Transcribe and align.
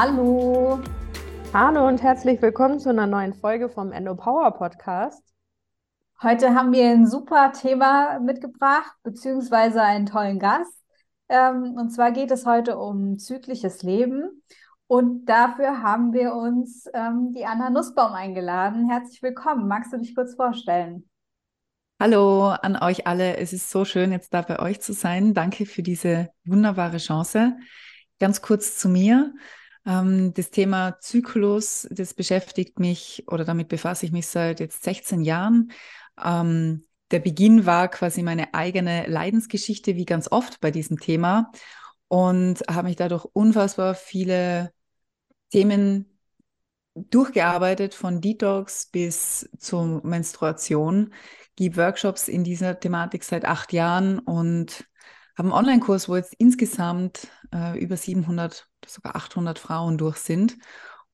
Hallo. 0.00 0.80
Hallo 1.52 1.88
und 1.88 2.00
herzlich 2.04 2.40
willkommen 2.40 2.78
zu 2.78 2.88
einer 2.88 3.08
neuen 3.08 3.34
Folge 3.34 3.68
vom 3.68 3.90
Endo 3.90 4.14
Power 4.14 4.52
Podcast. 4.52 5.20
Heute 6.22 6.54
haben 6.54 6.72
wir 6.72 6.88
ein 6.88 7.04
super 7.04 7.50
Thema 7.52 8.20
mitgebracht, 8.20 8.92
beziehungsweise 9.02 9.82
einen 9.82 10.06
tollen 10.06 10.38
Gast. 10.38 10.72
Ähm, 11.28 11.74
und 11.76 11.90
zwar 11.90 12.12
geht 12.12 12.30
es 12.30 12.46
heute 12.46 12.78
um 12.78 13.18
zyklisches 13.18 13.82
Leben. 13.82 14.44
Und 14.86 15.26
dafür 15.26 15.82
haben 15.82 16.12
wir 16.12 16.32
uns 16.32 16.86
ähm, 16.94 17.32
die 17.32 17.44
Anna 17.44 17.68
Nussbaum 17.68 18.12
eingeladen. 18.12 18.88
Herzlich 18.88 19.20
willkommen. 19.20 19.66
Magst 19.66 19.92
du 19.92 19.96
dich 19.96 20.14
kurz 20.14 20.36
vorstellen? 20.36 21.10
Hallo 21.98 22.50
an 22.50 22.80
euch 22.80 23.08
alle. 23.08 23.36
Es 23.38 23.52
ist 23.52 23.68
so 23.68 23.84
schön, 23.84 24.12
jetzt 24.12 24.32
da 24.32 24.42
bei 24.42 24.60
euch 24.60 24.80
zu 24.80 24.92
sein. 24.92 25.34
Danke 25.34 25.66
für 25.66 25.82
diese 25.82 26.28
wunderbare 26.44 26.98
Chance. 26.98 27.56
Ganz 28.20 28.42
kurz 28.42 28.78
zu 28.78 28.88
mir. 28.88 29.34
Ähm, 29.86 30.34
das 30.34 30.50
Thema 30.50 30.98
Zyklus, 31.00 31.86
das 31.90 32.14
beschäftigt 32.14 32.78
mich 32.78 33.24
oder 33.28 33.44
damit 33.44 33.68
befasse 33.68 34.06
ich 34.06 34.12
mich 34.12 34.26
seit 34.26 34.60
jetzt 34.60 34.82
16 34.82 35.22
Jahren. 35.22 35.72
Ähm, 36.22 36.84
der 37.10 37.20
Beginn 37.20 37.64
war 37.64 37.88
quasi 37.88 38.22
meine 38.22 38.52
eigene 38.54 39.06
Leidensgeschichte, 39.06 39.96
wie 39.96 40.04
ganz 40.04 40.30
oft 40.30 40.60
bei 40.60 40.70
diesem 40.70 40.98
Thema. 40.98 41.50
Und 42.08 42.62
habe 42.70 42.88
mich 42.88 42.96
dadurch 42.96 43.24
unfassbar 43.32 43.94
viele 43.94 44.72
Themen 45.50 46.18
durchgearbeitet, 46.94 47.94
von 47.94 48.20
Detox 48.20 48.86
bis 48.86 49.48
zur 49.58 50.04
Menstruation. 50.04 51.12
Gebe 51.56 51.76
Workshops 51.76 52.28
in 52.28 52.44
dieser 52.44 52.78
Thematik 52.78 53.24
seit 53.24 53.44
acht 53.44 53.72
Jahren 53.72 54.18
und 54.18 54.84
habe 55.38 55.48
einen 55.48 55.56
Online-Kurs, 55.56 56.08
wo 56.08 56.16
jetzt 56.16 56.34
insgesamt 56.38 57.28
äh, 57.54 57.78
über 57.78 57.96
700, 57.96 58.68
sogar 58.84 59.16
800 59.16 59.58
Frauen 59.58 59.96
durch 59.96 60.16
sind 60.16 60.58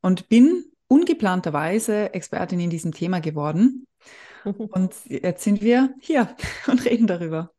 und 0.01 0.29
bin 0.29 0.65
ungeplanterweise 0.89 2.15
Expertin 2.15 2.61
in 2.61 2.71
diesem 2.71 2.93
Thema 2.93 3.21
geworden. 3.21 3.87
Und 4.45 4.95
jetzt 5.07 5.43
sind 5.43 5.63
wir 5.63 5.95
hier 6.01 6.29
und 6.67 6.85
reden 6.85 7.07
darüber. 7.07 7.51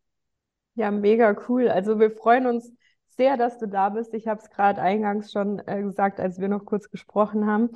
Ja, 0.76 0.92
mega 0.92 1.36
cool. 1.50 1.68
Also 1.68 2.00
wir 2.00 2.12
freuen 2.12 2.46
uns 2.46 2.72
sehr, 3.08 3.38
dass 3.38 3.58
du 3.58 3.68
da 3.68 3.90
bist. 3.90 4.14
Ich 4.14 4.28
habe 4.28 4.40
es 4.40 4.52
gerade 4.52 4.80
eingangs 4.80 5.32
schon 5.32 5.58
äh, 5.66 5.82
gesagt, 5.82 6.20
als 6.20 6.40
wir 6.40 6.48
noch 6.48 6.64
kurz 6.64 6.92
gesprochen 6.92 7.48
haben 7.48 7.72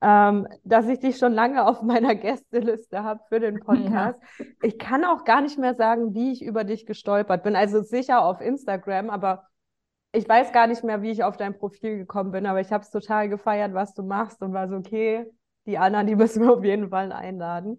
ähm, 0.00 0.48
dass 0.64 0.88
ich 0.88 0.98
dich 1.00 1.18
schon 1.18 1.32
lange 1.32 1.66
auf 1.66 1.82
meiner 1.82 2.14
Gästeliste 2.14 3.02
habe 3.02 3.20
für 3.28 3.40
den 3.40 3.60
Podcast. 3.64 4.18
Ja. 4.38 4.44
Ich 4.62 4.78
kann 4.78 5.04
auch 5.04 5.24
gar 5.24 5.40
nicht 5.40 5.58
mehr 5.58 5.74
sagen, 5.74 6.14
wie 6.14 6.32
ich 6.32 6.42
über 6.42 6.64
dich 6.64 6.86
gestolpert 6.86 7.42
bin. 7.42 7.56
Also 7.56 7.82
sicher 7.82 8.24
auf 8.24 8.40
Instagram, 8.40 9.10
aber 9.10 9.46
ich 10.12 10.28
weiß 10.28 10.52
gar 10.52 10.66
nicht 10.66 10.82
mehr, 10.82 11.02
wie 11.02 11.10
ich 11.10 11.22
auf 11.22 11.36
dein 11.36 11.56
Profil 11.56 11.98
gekommen 11.98 12.32
bin, 12.32 12.46
aber 12.46 12.60
ich 12.60 12.72
habe 12.72 12.82
es 12.82 12.90
total 12.90 13.28
gefeiert, 13.28 13.74
was 13.74 13.94
du 13.94 14.02
machst 14.02 14.42
und 14.42 14.52
war 14.52 14.68
so, 14.68 14.76
okay, 14.76 15.26
die 15.66 15.78
Anna, 15.78 16.02
die 16.02 16.16
müssen 16.16 16.42
wir 16.42 16.52
auf 16.52 16.64
jeden 16.64 16.90
Fall 16.90 17.12
einladen. 17.12 17.78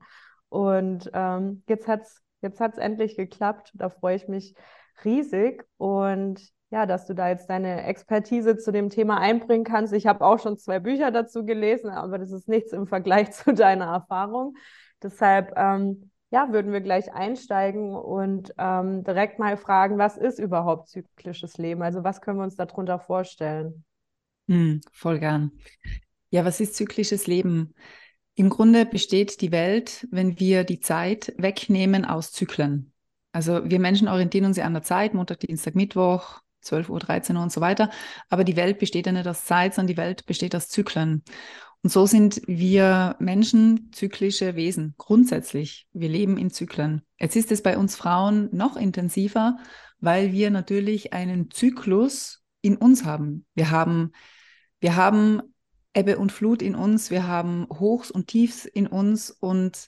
Und 0.49 1.09
ähm, 1.13 1.63
jetzt 1.67 1.87
hat 1.87 2.01
es 2.01 2.21
jetzt 2.41 2.59
hat's 2.59 2.77
endlich 2.77 3.15
geklappt. 3.15 3.71
Da 3.73 3.89
freue 3.89 4.15
ich 4.15 4.27
mich 4.27 4.55
riesig. 5.03 5.63
Und 5.77 6.41
ja, 6.71 6.85
dass 6.85 7.05
du 7.05 7.13
da 7.13 7.29
jetzt 7.29 7.49
deine 7.49 7.83
Expertise 7.83 8.57
zu 8.57 8.71
dem 8.71 8.89
Thema 8.89 9.19
einbringen 9.19 9.65
kannst. 9.65 9.93
Ich 9.93 10.07
habe 10.07 10.25
auch 10.25 10.39
schon 10.39 10.57
zwei 10.57 10.79
Bücher 10.79 11.11
dazu 11.11 11.45
gelesen, 11.45 11.89
aber 11.89 12.17
das 12.17 12.31
ist 12.31 12.47
nichts 12.47 12.71
im 12.71 12.87
Vergleich 12.87 13.31
zu 13.33 13.53
deiner 13.53 13.85
Erfahrung. 13.85 14.55
Deshalb, 15.03 15.53
ähm, 15.57 16.09
ja, 16.31 16.53
würden 16.53 16.71
wir 16.71 16.79
gleich 16.79 17.13
einsteigen 17.13 17.93
und 17.93 18.53
ähm, 18.57 19.03
direkt 19.03 19.37
mal 19.37 19.57
fragen, 19.57 19.97
was 19.97 20.15
ist 20.15 20.39
überhaupt 20.39 20.87
zyklisches 20.87 21.57
Leben? 21.57 21.81
Also 21.81 22.05
was 22.05 22.21
können 22.21 22.37
wir 22.37 22.45
uns 22.45 22.55
darunter 22.55 22.99
vorstellen? 22.99 23.83
Hm, 24.47 24.79
voll 24.93 25.19
gern. 25.19 25.51
Ja, 26.29 26.45
was 26.45 26.61
ist 26.61 26.75
zyklisches 26.75 27.27
Leben? 27.27 27.73
Im 28.35 28.49
Grunde 28.49 28.85
besteht 28.85 29.41
die 29.41 29.51
Welt, 29.51 30.07
wenn 30.09 30.39
wir 30.39 30.63
die 30.63 30.79
Zeit 30.79 31.33
wegnehmen 31.37 32.05
aus 32.05 32.31
Zyklen. 32.31 32.93
Also 33.33 33.69
wir 33.69 33.79
Menschen 33.79 34.07
orientieren 34.07 34.45
uns 34.45 34.55
ja 34.55 34.63
an 34.63 34.73
der 34.73 34.83
Zeit, 34.83 35.13
Montag, 35.13 35.41
Dienstag, 35.41 35.75
Mittwoch, 35.75 36.41
12 36.61 36.89
Uhr, 36.89 36.99
13 36.99 37.35
Uhr 37.35 37.43
und 37.43 37.51
so 37.51 37.61
weiter. 37.61 37.89
Aber 38.29 38.43
die 38.43 38.55
Welt 38.55 38.79
besteht 38.79 39.05
ja 39.05 39.11
nicht 39.11 39.27
aus 39.27 39.45
Zeit, 39.45 39.73
sondern 39.73 39.87
die 39.87 39.97
Welt 39.97 40.25
besteht 40.25 40.55
aus 40.55 40.69
Zyklen. 40.69 41.23
Und 41.83 41.89
so 41.89 42.05
sind 42.05 42.41
wir 42.45 43.15
Menschen 43.19 43.91
zyklische 43.91 44.55
Wesen, 44.55 44.93
grundsätzlich. 44.97 45.87
Wir 45.93 46.09
leben 46.09 46.37
in 46.37 46.51
Zyklen. 46.51 47.01
Jetzt 47.19 47.35
ist 47.35 47.51
es 47.51 47.63
bei 47.63 47.77
uns 47.77 47.95
Frauen 47.95 48.49
noch 48.51 48.75
intensiver, 48.75 49.57
weil 49.99 50.31
wir 50.31 50.51
natürlich 50.51 51.13
einen 51.13 51.49
Zyklus 51.49 52.43
in 52.61 52.77
uns 52.77 53.03
haben. 53.03 53.45
Wir 53.55 53.71
haben, 53.71 54.11
wir 54.79 54.95
haben 54.95 55.41
Ebbe 55.93 56.19
und 56.19 56.31
Flut 56.31 56.61
in 56.61 56.75
uns, 56.75 57.09
wir 57.09 57.27
haben 57.27 57.67
Hochs 57.69 58.11
und 58.11 58.27
Tiefs 58.27 58.65
in 58.65 58.85
uns 58.85 59.31
und 59.31 59.87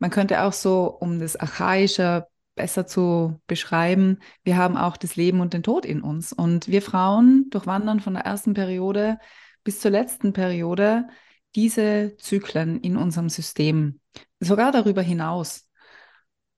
man 0.00 0.10
könnte 0.10 0.42
auch 0.42 0.52
so, 0.52 0.86
um 0.86 1.20
das 1.20 1.36
archaische 1.36 2.26
besser 2.58 2.86
zu 2.86 3.40
beschreiben, 3.46 4.18
wir 4.44 4.56
haben 4.58 4.76
auch 4.76 4.98
das 4.98 5.16
Leben 5.16 5.40
und 5.40 5.54
den 5.54 5.62
Tod 5.62 5.86
in 5.86 6.02
uns. 6.02 6.32
Und 6.32 6.68
wir 6.68 6.82
Frauen 6.82 7.48
durchwandern 7.50 8.00
von 8.00 8.14
der 8.14 8.24
ersten 8.24 8.52
Periode 8.52 9.18
bis 9.64 9.80
zur 9.80 9.90
letzten 9.90 10.32
Periode 10.32 11.08
diese 11.54 12.16
Zyklen 12.18 12.80
in 12.80 12.96
unserem 12.96 13.30
System, 13.30 14.00
sogar 14.40 14.72
darüber 14.72 15.02
hinaus. 15.02 15.66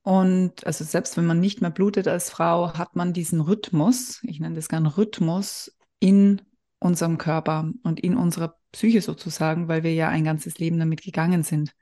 Und 0.03 0.65
also 0.65 0.83
selbst 0.83 1.15
wenn 1.17 1.25
man 1.25 1.39
nicht 1.39 1.61
mehr 1.61 1.69
blutet 1.69 2.07
als 2.07 2.29
Frau, 2.29 2.73
hat 2.73 2.95
man 2.95 3.13
diesen 3.13 3.39
Rhythmus, 3.39 4.21
ich 4.23 4.39
nenne 4.39 4.55
das 4.55 4.67
gern 4.67 4.87
Rhythmus, 4.87 5.77
in 5.99 6.41
unserem 6.79 7.17
Körper 7.17 7.71
und 7.83 7.99
in 7.99 8.17
unserer 8.17 8.57
Psyche 8.71 9.01
sozusagen, 9.01 9.67
weil 9.67 9.83
wir 9.83 9.93
ja 9.93 10.09
ein 10.09 10.23
ganzes 10.23 10.57
Leben 10.57 10.79
damit 10.79 11.03
gegangen 11.03 11.43
sind. 11.43 11.73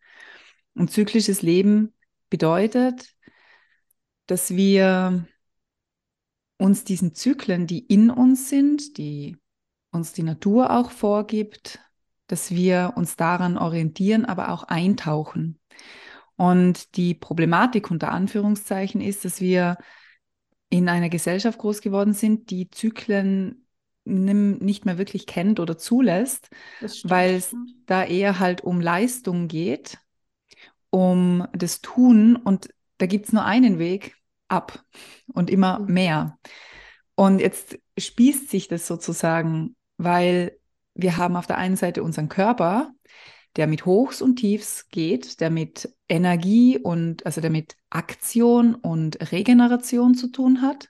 Und 0.73 0.91
zyklisches 0.91 1.41
Leben 1.41 1.93
bedeutet, 2.29 3.13
dass 4.29 4.55
wir 4.55 5.25
uns 6.57 6.83
diesen 6.83 7.15
Zyklen, 7.15 7.65
die 7.65 7.79
in 7.79 8.11
uns 8.11 8.49
sind, 8.49 8.97
die 8.97 9.37
uns 9.91 10.13
die 10.13 10.23
Natur 10.23 10.69
auch 10.69 10.91
vorgibt, 10.91 11.79
dass 12.27 12.51
wir 12.51 12.93
uns 12.95 13.15
daran 13.15 13.57
orientieren, 13.57 14.25
aber 14.25 14.49
auch 14.49 14.63
eintauchen. 14.63 15.59
Und 16.35 16.95
die 16.95 17.15
Problematik 17.15 17.89
unter 17.89 18.11
Anführungszeichen 18.11 19.01
ist, 19.01 19.25
dass 19.25 19.41
wir 19.41 19.77
in 20.69 20.89
einer 20.89 21.09
Gesellschaft 21.09 21.57
groß 21.57 21.81
geworden 21.81 22.13
sind, 22.13 22.51
die 22.51 22.69
Zyklen 22.69 23.65
nicht 24.05 24.85
mehr 24.85 24.99
wirklich 24.99 25.25
kennt 25.25 25.59
oder 25.59 25.77
zulässt, 25.77 26.49
weil 27.03 27.35
es 27.35 27.55
da 27.87 28.03
eher 28.03 28.37
halt 28.37 28.61
um 28.61 28.79
Leistung 28.79 29.47
geht, 29.47 29.97
um 30.91 31.47
das 31.53 31.81
Tun 31.81 32.35
und 32.35 32.69
da 32.99 33.05
gibt 33.05 33.27
es 33.27 33.33
nur 33.33 33.45
einen 33.45 33.79
Weg, 33.79 34.18
ab 34.49 34.83
und 35.27 35.49
immer 35.49 35.79
mhm. 35.79 35.93
mehr. 35.93 36.39
Und 37.15 37.39
jetzt 37.39 37.77
spießt 37.97 38.49
sich 38.49 38.67
das 38.67 38.87
sozusagen, 38.87 39.75
weil 39.97 40.57
wir 40.93 41.17
haben 41.17 41.35
auf 41.35 41.47
der 41.47 41.57
einen 41.57 41.75
Seite 41.75 42.03
unseren 42.03 42.29
Körper, 42.29 42.91
der 43.55 43.67
mit 43.67 43.85
Hochs 43.85 44.21
und 44.21 44.37
Tiefs 44.37 44.89
geht, 44.89 45.39
der 45.41 45.49
mit 45.49 45.93
Energie 46.07 46.77
und 46.77 47.25
also 47.25 47.41
der 47.41 47.49
mit 47.49 47.75
Aktion 47.89 48.75
und 48.75 49.31
Regeneration 49.31 50.13
zu 50.15 50.27
tun 50.27 50.61
hat. 50.61 50.89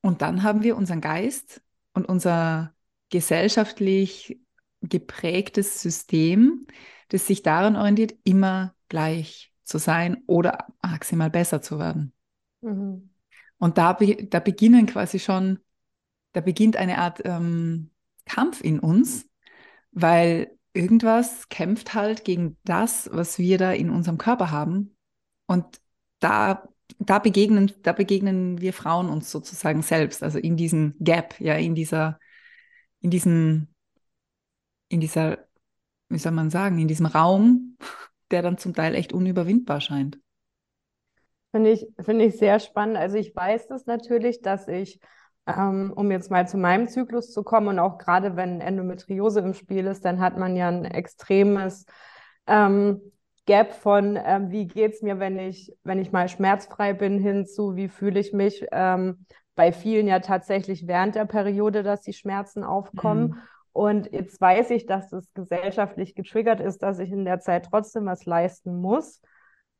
Und 0.00 0.22
dann 0.22 0.42
haben 0.42 0.62
wir 0.62 0.76
unseren 0.76 1.00
Geist 1.00 1.62
und 1.94 2.08
unser 2.08 2.74
gesellschaftlich 3.10 4.40
geprägtes 4.80 5.80
System, 5.80 6.66
das 7.08 7.26
sich 7.26 7.42
daran 7.42 7.76
orientiert, 7.76 8.14
immer 8.24 8.74
gleich 8.88 9.52
zu 9.64 9.78
sein 9.78 10.22
oder 10.26 10.66
maximal 10.82 11.30
besser 11.30 11.62
zu 11.62 11.78
werden. 11.78 12.12
Mhm. 12.62 13.10
Und 13.58 13.78
da, 13.78 13.92
da 13.94 14.40
beginnen 14.40 14.86
quasi 14.86 15.18
schon, 15.18 15.60
da 16.32 16.40
beginnt 16.40 16.76
eine 16.76 16.98
Art 16.98 17.20
ähm, 17.24 17.90
Kampf 18.24 18.60
in 18.62 18.80
uns, 18.80 19.28
weil 19.92 20.56
irgendwas 20.72 21.48
kämpft 21.48 21.94
halt 21.94 22.24
gegen 22.24 22.56
das, 22.64 23.10
was 23.12 23.38
wir 23.38 23.58
da 23.58 23.72
in 23.72 23.90
unserem 23.90 24.18
Körper 24.18 24.50
haben. 24.50 24.96
Und 25.46 25.80
da, 26.20 26.66
da 26.98 27.18
begegnen, 27.18 27.72
da 27.82 27.92
begegnen 27.92 28.60
wir 28.60 28.72
Frauen 28.72 29.08
uns 29.08 29.30
sozusagen 29.30 29.82
selbst, 29.82 30.22
also 30.22 30.38
in 30.38 30.56
diesem 30.56 30.94
Gap, 30.98 31.38
ja, 31.40 31.54
in 31.56 31.74
dieser, 31.74 32.18
in 33.00 33.10
diesem, 33.10 33.68
in 34.88 35.00
dieser, 35.00 35.46
wie 36.08 36.18
soll 36.18 36.32
man 36.32 36.50
sagen, 36.50 36.78
in 36.78 36.88
diesem 36.88 37.06
Raum, 37.06 37.76
der 38.30 38.42
dann 38.42 38.58
zum 38.58 38.74
Teil 38.74 38.94
echt 38.94 39.12
unüberwindbar 39.12 39.80
scheint. 39.80 40.21
Finde 41.52 41.70
ich, 41.70 41.86
finde 42.00 42.24
ich 42.24 42.38
sehr 42.38 42.58
spannend. 42.58 42.96
Also 42.96 43.16
ich 43.16 43.36
weiß 43.36 43.68
das 43.68 43.86
natürlich, 43.86 44.40
dass 44.40 44.68
ich, 44.68 44.98
ähm, 45.46 45.92
um 45.94 46.10
jetzt 46.10 46.30
mal 46.30 46.48
zu 46.48 46.56
meinem 46.56 46.88
Zyklus 46.88 47.30
zu 47.30 47.42
kommen 47.42 47.68
und 47.68 47.78
auch 47.78 47.98
gerade 47.98 48.36
wenn 48.36 48.60
Endometriose 48.60 49.40
im 49.40 49.54
Spiel 49.54 49.86
ist, 49.86 50.04
dann 50.04 50.20
hat 50.20 50.38
man 50.38 50.56
ja 50.56 50.68
ein 50.68 50.84
extremes 50.86 51.84
ähm, 52.46 53.00
Gap 53.46 53.72
von, 53.72 54.18
ähm, 54.24 54.50
wie 54.50 54.66
geht 54.66 54.94
es 54.94 55.02
mir, 55.02 55.18
wenn 55.18 55.38
ich, 55.38 55.72
wenn 55.84 55.98
ich 55.98 56.10
mal 56.10 56.28
schmerzfrei 56.28 56.94
bin, 56.94 57.18
hinzu, 57.18 57.76
wie 57.76 57.88
fühle 57.88 58.18
ich 58.18 58.32
mich. 58.32 58.64
Ähm, 58.72 59.26
bei 59.54 59.72
vielen 59.72 60.06
ja 60.06 60.20
tatsächlich 60.20 60.86
während 60.86 61.14
der 61.14 61.26
Periode, 61.26 61.82
dass 61.82 62.00
die 62.00 62.14
Schmerzen 62.14 62.64
aufkommen. 62.64 63.22
Mhm. 63.22 63.38
Und 63.72 64.12
jetzt 64.12 64.40
weiß 64.40 64.70
ich, 64.70 64.86
dass 64.86 65.12
es 65.12 65.32
gesellschaftlich 65.34 66.14
getriggert 66.14 66.60
ist, 66.60 66.82
dass 66.82 66.98
ich 66.98 67.10
in 67.10 67.24
der 67.24 67.40
Zeit 67.40 67.66
trotzdem 67.70 68.06
was 68.06 68.24
leisten 68.26 68.76
muss. 68.80 69.20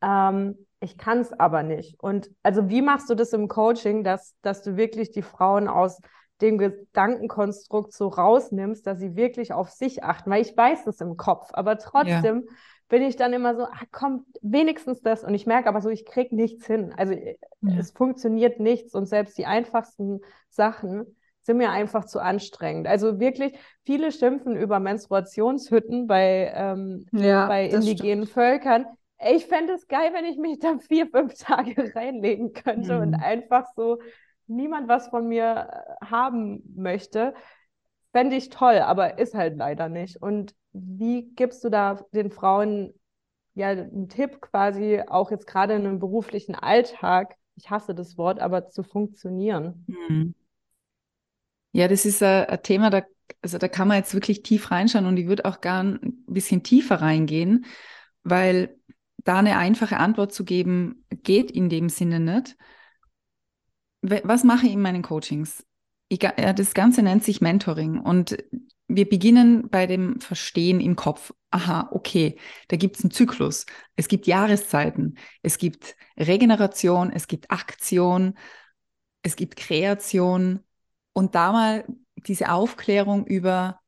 Ähm, 0.02 0.56
ich 0.80 0.98
kann 0.98 1.20
es 1.20 1.32
aber 1.32 1.62
nicht. 1.62 2.02
Und 2.02 2.30
also 2.42 2.68
wie 2.68 2.82
machst 2.82 3.08
du 3.08 3.14
das 3.14 3.32
im 3.32 3.48
Coaching, 3.48 4.02
dass, 4.02 4.34
dass 4.42 4.62
du 4.62 4.76
wirklich 4.76 5.12
die 5.12 5.22
Frauen 5.22 5.68
aus 5.68 6.00
dem 6.40 6.58
Gedankenkonstrukt 6.58 7.92
so 7.92 8.08
rausnimmst, 8.08 8.84
dass 8.84 8.98
sie 8.98 9.14
wirklich 9.14 9.52
auf 9.52 9.70
sich 9.70 10.02
achten? 10.02 10.30
Weil 10.30 10.42
ich 10.42 10.56
weiß 10.56 10.84
das 10.84 11.00
im 11.00 11.16
Kopf, 11.16 11.50
aber 11.52 11.78
trotzdem 11.78 12.44
ja. 12.46 12.54
bin 12.88 13.02
ich 13.02 13.14
dann 13.14 13.32
immer 13.32 13.54
so, 13.54 13.64
ach 13.72 13.84
komm, 13.92 14.26
wenigstens 14.42 15.00
das. 15.02 15.22
Und 15.22 15.34
ich 15.34 15.46
merke 15.46 15.68
aber 15.68 15.80
so, 15.80 15.88
ich 15.88 16.04
kriege 16.04 16.34
nichts 16.34 16.66
hin. 16.66 16.92
Also 16.96 17.14
ja. 17.14 17.78
es 17.78 17.92
funktioniert 17.92 18.58
nichts 18.58 18.92
und 18.92 19.06
selbst 19.06 19.38
die 19.38 19.46
einfachsten 19.46 20.20
Sachen 20.50 21.06
sind 21.42 21.58
mir 21.58 21.70
einfach 21.70 22.04
zu 22.06 22.20
anstrengend. 22.20 22.86
Also 22.86 23.20
wirklich, 23.20 23.56
viele 23.84 24.12
schimpfen 24.12 24.56
über 24.56 24.80
Menstruationshütten 24.80 26.06
bei, 26.06 26.52
ähm, 26.54 27.06
ja, 27.12 27.46
bei 27.46 27.66
indigenen 27.66 28.26
stimmt. 28.26 28.30
Völkern. 28.30 28.86
Ich 29.30 29.46
fände 29.46 29.74
es 29.74 29.86
geil, 29.88 30.12
wenn 30.12 30.24
ich 30.24 30.38
mich 30.38 30.58
da 30.58 30.78
vier, 30.88 31.06
fünf 31.08 31.34
Tage 31.34 31.94
reinlegen 31.94 32.52
könnte 32.52 32.96
mhm. 32.96 33.02
und 33.02 33.14
einfach 33.14 33.66
so 33.76 33.98
niemand 34.46 34.88
was 34.88 35.08
von 35.08 35.28
mir 35.28 35.68
äh, 35.70 36.04
haben 36.04 36.62
möchte. 36.74 37.34
Fände 38.12 38.36
ich 38.36 38.50
toll, 38.50 38.78
aber 38.78 39.18
ist 39.18 39.34
halt 39.34 39.56
leider 39.56 39.88
nicht. 39.88 40.20
Und 40.20 40.54
wie 40.72 41.30
gibst 41.34 41.64
du 41.64 41.70
da 41.70 42.00
den 42.12 42.30
Frauen 42.30 42.92
ja 43.54 43.68
einen 43.68 44.08
Tipp 44.08 44.40
quasi 44.40 45.02
auch 45.06 45.30
jetzt 45.30 45.46
gerade 45.46 45.74
in 45.74 45.86
einem 45.86 45.98
beruflichen 45.98 46.54
Alltag, 46.54 47.36
ich 47.56 47.70
hasse 47.70 47.94
das 47.94 48.18
Wort, 48.18 48.40
aber 48.40 48.68
zu 48.68 48.82
funktionieren? 48.82 49.84
Mhm. 49.86 50.34
Ja, 51.72 51.88
das 51.88 52.04
ist 52.04 52.22
ein, 52.22 52.46
ein 52.46 52.62
Thema, 52.62 52.90
da, 52.90 53.02
also 53.40 53.56
da 53.56 53.68
kann 53.68 53.88
man 53.88 53.96
jetzt 53.96 54.12
wirklich 54.14 54.42
tief 54.42 54.70
reinschauen 54.70 55.06
und 55.06 55.16
ich 55.16 55.26
würde 55.26 55.46
auch 55.46 55.60
gern 55.60 55.98
ein 56.02 56.24
bisschen 56.26 56.62
tiefer 56.62 56.96
reingehen, 56.96 57.64
weil 58.24 58.76
da 59.24 59.38
eine 59.38 59.56
einfache 59.58 59.96
Antwort 59.96 60.32
zu 60.32 60.44
geben, 60.44 61.04
geht 61.10 61.50
in 61.50 61.68
dem 61.68 61.88
Sinne 61.88 62.20
nicht. 62.20 62.56
Was 64.02 64.44
mache 64.44 64.66
ich 64.66 64.72
in 64.72 64.82
meinen 64.82 65.02
Coachings? 65.02 65.64
Das 66.08 66.74
Ganze 66.74 67.02
nennt 67.02 67.24
sich 67.24 67.40
Mentoring 67.40 67.98
und 67.98 68.36
wir 68.88 69.08
beginnen 69.08 69.70
bei 69.70 69.86
dem 69.86 70.20
Verstehen 70.20 70.80
im 70.80 70.96
Kopf. 70.96 71.32
Aha, 71.50 71.88
okay, 71.92 72.38
da 72.68 72.76
gibt 72.76 72.96
es 72.96 73.04
einen 73.04 73.10
Zyklus. 73.10 73.64
Es 73.96 74.08
gibt 74.08 74.26
Jahreszeiten, 74.26 75.16
es 75.42 75.56
gibt 75.56 75.96
Regeneration, 76.18 77.10
es 77.10 77.28
gibt 77.28 77.50
Aktion, 77.50 78.34
es 79.22 79.36
gibt 79.36 79.56
Kreation, 79.56 80.60
und 81.14 81.34
da 81.34 81.52
mal 81.52 81.84
diese 82.16 82.50
Aufklärung 82.50 83.26
über 83.26 83.80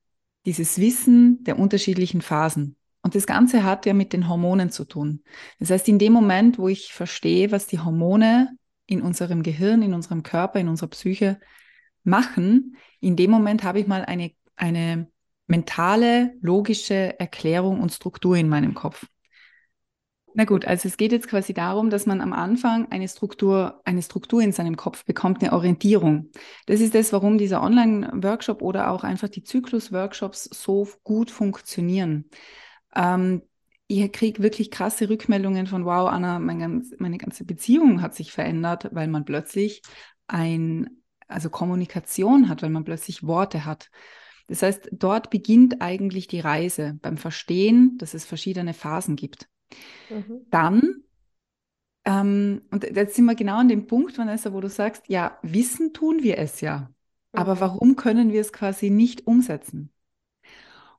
dieses 0.46 0.78
Wissen 0.78 1.42
der 1.44 1.58
unterschiedlichen 1.58 2.20
Phasen. 2.20 2.76
Und 3.04 3.14
das 3.14 3.26
Ganze 3.26 3.64
hat 3.64 3.84
ja 3.84 3.92
mit 3.92 4.14
den 4.14 4.30
Hormonen 4.30 4.70
zu 4.70 4.86
tun. 4.86 5.22
Das 5.58 5.68
heißt, 5.68 5.86
in 5.88 5.98
dem 5.98 6.14
Moment, 6.14 6.58
wo 6.58 6.68
ich 6.68 6.94
verstehe, 6.94 7.52
was 7.52 7.66
die 7.66 7.78
Hormone 7.78 8.56
in 8.86 9.02
unserem 9.02 9.42
Gehirn, 9.42 9.82
in 9.82 9.92
unserem 9.92 10.22
Körper, 10.22 10.58
in 10.58 10.68
unserer 10.68 10.88
Psyche 10.88 11.38
machen, 12.02 12.76
in 13.00 13.14
dem 13.14 13.30
Moment 13.30 13.62
habe 13.62 13.78
ich 13.78 13.86
mal 13.86 14.06
eine, 14.06 14.30
eine 14.56 15.06
mentale, 15.46 16.32
logische 16.40 17.20
Erklärung 17.20 17.82
und 17.82 17.92
Struktur 17.92 18.38
in 18.38 18.48
meinem 18.48 18.72
Kopf. 18.72 19.06
Na 20.32 20.46
gut, 20.46 20.64
also 20.64 20.88
es 20.88 20.96
geht 20.96 21.12
jetzt 21.12 21.28
quasi 21.28 21.52
darum, 21.52 21.90
dass 21.90 22.06
man 22.06 22.22
am 22.22 22.32
Anfang 22.32 22.90
eine 22.90 23.06
Struktur, 23.06 23.82
eine 23.84 24.00
Struktur 24.02 24.40
in 24.40 24.52
seinem 24.52 24.76
Kopf 24.76 25.04
bekommt, 25.04 25.42
eine 25.42 25.52
Orientierung. 25.52 26.30
Das 26.64 26.80
ist 26.80 26.94
das, 26.94 27.12
warum 27.12 27.36
dieser 27.36 27.62
Online-Workshop 27.62 28.62
oder 28.62 28.90
auch 28.90 29.04
einfach 29.04 29.28
die 29.28 29.44
Zyklus-Workshops 29.44 30.44
so 30.44 30.88
gut 31.04 31.30
funktionieren. 31.30 32.30
Ähm, 32.94 33.42
ich 33.86 34.12
kriege 34.12 34.42
wirklich 34.42 34.70
krasse 34.70 35.08
Rückmeldungen 35.08 35.66
von, 35.66 35.84
wow, 35.84 36.08
Anna, 36.08 36.38
mein 36.38 36.58
ganz, 36.58 36.94
meine 36.98 37.18
ganze 37.18 37.44
Beziehung 37.44 38.00
hat 38.00 38.14
sich 38.14 38.32
verändert, 38.32 38.88
weil 38.92 39.08
man 39.08 39.24
plötzlich 39.24 39.82
ein, 40.26 41.02
also 41.28 41.50
Kommunikation 41.50 42.48
hat, 42.48 42.62
weil 42.62 42.70
man 42.70 42.84
plötzlich 42.84 43.26
Worte 43.26 43.64
hat. 43.64 43.90
Das 44.46 44.62
heißt, 44.62 44.90
dort 44.92 45.30
beginnt 45.30 45.80
eigentlich 45.80 46.28
die 46.28 46.40
Reise 46.40 46.98
beim 47.02 47.16
Verstehen, 47.16 47.96
dass 47.98 48.14
es 48.14 48.24
verschiedene 48.24 48.74
Phasen 48.74 49.16
gibt. 49.16 49.48
Mhm. 50.10 50.46
Dann, 50.50 51.02
ähm, 52.04 52.62
und 52.70 52.84
jetzt 52.84 53.16
sind 53.16 53.24
wir 53.26 53.34
genau 53.34 53.56
an 53.58 53.68
dem 53.68 53.86
Punkt, 53.86 54.16
Vanessa, 54.16 54.52
wo 54.52 54.60
du 54.60 54.68
sagst, 54.68 55.08
ja, 55.08 55.38
wissen 55.42 55.92
tun 55.92 56.22
wir 56.22 56.38
es 56.38 56.60
ja, 56.60 56.90
mhm. 57.32 57.40
aber 57.40 57.60
warum 57.60 57.96
können 57.96 58.32
wir 58.32 58.40
es 58.40 58.52
quasi 58.52 58.90
nicht 58.90 59.26
umsetzen? 59.26 59.90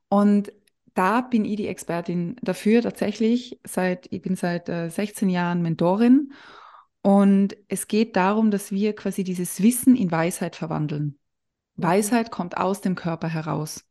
Und 0.08 0.52
da 0.96 1.20
bin 1.20 1.44
ich 1.44 1.56
die 1.56 1.68
Expertin 1.68 2.36
dafür 2.42 2.82
tatsächlich. 2.82 3.60
Seit, 3.64 4.10
ich 4.10 4.22
bin 4.22 4.34
seit 4.34 4.68
äh, 4.68 4.88
16 4.88 5.28
Jahren 5.28 5.62
Mentorin 5.62 6.32
und 7.02 7.56
es 7.68 7.86
geht 7.86 8.16
darum, 8.16 8.50
dass 8.50 8.72
wir 8.72 8.94
quasi 8.96 9.22
dieses 9.22 9.62
Wissen 9.62 9.94
in 9.94 10.10
Weisheit 10.10 10.56
verwandeln. 10.56 11.18
Mhm. 11.76 11.82
Weisheit 11.82 12.30
kommt 12.30 12.56
aus 12.56 12.80
dem 12.80 12.94
Körper 12.94 13.28
heraus. 13.28 13.84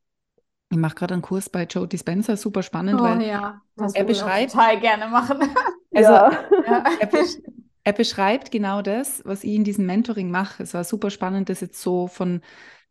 Ich 0.71 0.77
mache 0.77 0.95
gerade 0.95 1.13
einen 1.13 1.21
Kurs 1.21 1.49
bei 1.49 1.63
Joe 1.63 1.87
Dispenza, 1.87 2.35
super 2.35 2.63
spannend, 2.63 2.99
oh, 2.99 3.03
weil 3.03 3.21
ja, 3.21 3.61
er 3.93 4.03
beschreibt. 4.03 4.51
total 4.51 4.79
gerne 4.79 5.07
machen. 5.07 5.39
Also, 5.97 6.11
ja. 6.11 6.43
er, 6.99 7.07
besch 7.07 7.37
er, 7.85 7.93
beschreibt 7.93 8.51
genau 8.51 8.81
das, 8.81 9.21
was 9.23 9.45
ich 9.45 9.53
in 9.53 9.63
diesem 9.63 9.85
Mentoring 9.85 10.29
mache. 10.29 10.63
Es 10.63 10.73
war 10.73 10.83
super 10.83 11.09
spannend, 11.09 11.47
das 11.47 11.61
jetzt 11.61 11.81
so 11.81 12.07
von 12.07 12.41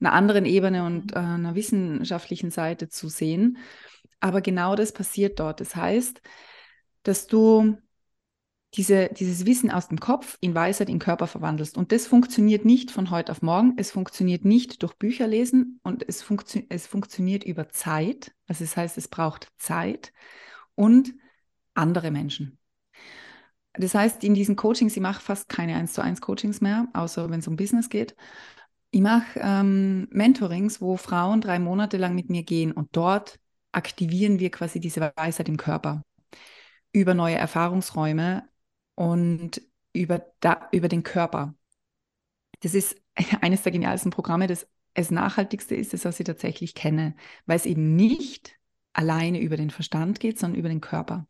einer 0.01 0.15
anderen 0.15 0.47
Ebene 0.47 0.87
und 0.87 1.13
äh, 1.13 1.19
einer 1.19 1.55
wissenschaftlichen 1.55 2.51
Seite 2.51 2.89
zu 2.89 3.11
sehen. 3.11 3.59
Aber 4.21 4.41
genau 4.41 4.77
das 4.77 4.93
passiert 4.93 5.41
dort. 5.41 5.61
Das 5.61 5.77
heißt, 5.77 6.21
dass 7.03 7.27
du 7.27 7.77
diese, 8.75 9.09
dieses 9.09 9.47
Wissen 9.47 9.71
aus 9.71 9.89
dem 9.89 10.01
Kopf 10.01 10.37
in 10.41 10.55
Weisheit 10.55 10.89
in 10.89 10.99
Körper 10.99 11.27
verwandelst. 11.27 11.77
Und 11.77 11.93
das 11.93 12.07
funktioniert 12.07 12.65
nicht 12.65 12.91
von 12.91 13.11
heute 13.11 13.31
auf 13.31 13.41
morgen. 13.41 13.75
Es 13.77 13.93
funktioniert 13.93 14.45
nicht 14.45 14.83
durch 14.83 14.95
Bücher 14.95 15.27
lesen 15.27 15.79
und 15.85 16.07
es, 16.09 16.23
funktio 16.23 16.63
es 16.69 16.87
funktioniert 16.87 17.45
über 17.45 17.69
Zeit. 17.69 18.35
Also 18.49 18.65
das 18.65 18.77
heißt, 18.77 18.99
es 18.99 19.09
braucht 19.09 19.49
Zeit 19.59 20.13
und 20.75 21.15
andere 21.75 22.11
Menschen. 22.11 22.59
Das 23.75 23.95
heißt, 23.95 24.23
in 24.25 24.35
diesen 24.35 24.57
Coachings, 24.57 24.97
ich 24.97 25.03
mache 25.03 25.21
fast 25.21 25.49
keine 25.49 25.77
1 25.77 25.93
zu 25.93 26.03
1 26.03 26.21
Coachings 26.21 26.61
mehr, 26.61 26.89
außer 26.95 27.31
wenn 27.31 27.41
es 27.41 27.49
um 27.49 27.57
Business 27.57 27.89
geht. 27.89 28.15
Ich 28.91 29.01
mache 29.01 29.41
ähm, 29.41 30.07
Mentorings, 30.11 30.81
wo 30.81 30.97
Frauen 30.97 31.41
drei 31.41 31.59
Monate 31.59 31.97
lang 31.97 32.15
mit 32.15 32.31
mir 32.31 32.45
gehen 32.45 32.71
und 32.71 32.89
dort 32.93 33.41
aktivieren 33.75 34.39
wir 34.39 34.51
quasi 34.51 34.81
diese 34.81 35.13
Weisheit 35.17 35.49
im 35.49 35.57
Körper 35.57 36.03
über 36.93 37.15
neue 37.15 37.37
Erfahrungsräume 37.37 38.49
und 38.95 39.61
über, 39.93 40.25
da, 40.41 40.69
über 40.73 40.89
den 40.89 41.03
Körper. 41.03 41.55
Das 42.61 42.75
ist 42.75 42.97
eines 43.41 43.63
der 43.63 43.73
genialsten 43.73 44.11
Programme, 44.11 44.47
das 44.47 44.67
es 44.95 45.11
nachhaltigste 45.11 45.75
ist, 45.75 45.93
das 45.93 46.05
was 46.05 46.21
ich 46.21 46.27
tatsächlich 46.27 46.75
kenne, 46.75 47.17
weil 47.47 47.57
es 47.57 47.67
eben 47.67 47.97
nicht 47.97 48.57
alleine 48.93 49.41
über 49.41 49.57
den 49.57 49.71
Verstand 49.71 50.21
geht, 50.21 50.39
sondern 50.39 50.59
über 50.59 50.69
den 50.69 50.81
Körper. 50.81 51.27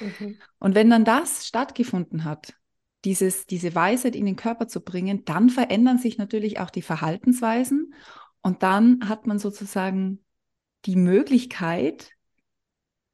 Mhm. 0.00 0.38
Und 0.58 0.74
wenn 0.74 0.88
dann 0.88 1.04
das 1.04 1.46
stattgefunden 1.46 2.24
hat, 2.24 2.54
dieses, 3.04 3.46
diese 3.46 3.74
Weisheit 3.74 4.16
in 4.16 4.24
den 4.24 4.36
Körper 4.36 4.66
zu 4.66 4.80
bringen, 4.80 5.24
dann 5.26 5.50
verändern 5.50 5.98
sich 5.98 6.16
natürlich 6.16 6.58
auch 6.58 6.70
die 6.70 6.82
Verhaltensweisen 6.82 7.94
und 8.40 8.62
dann 8.62 9.08
hat 9.08 9.26
man 9.26 9.38
sozusagen 9.38 10.24
die 10.86 10.96
Möglichkeit, 10.96 12.12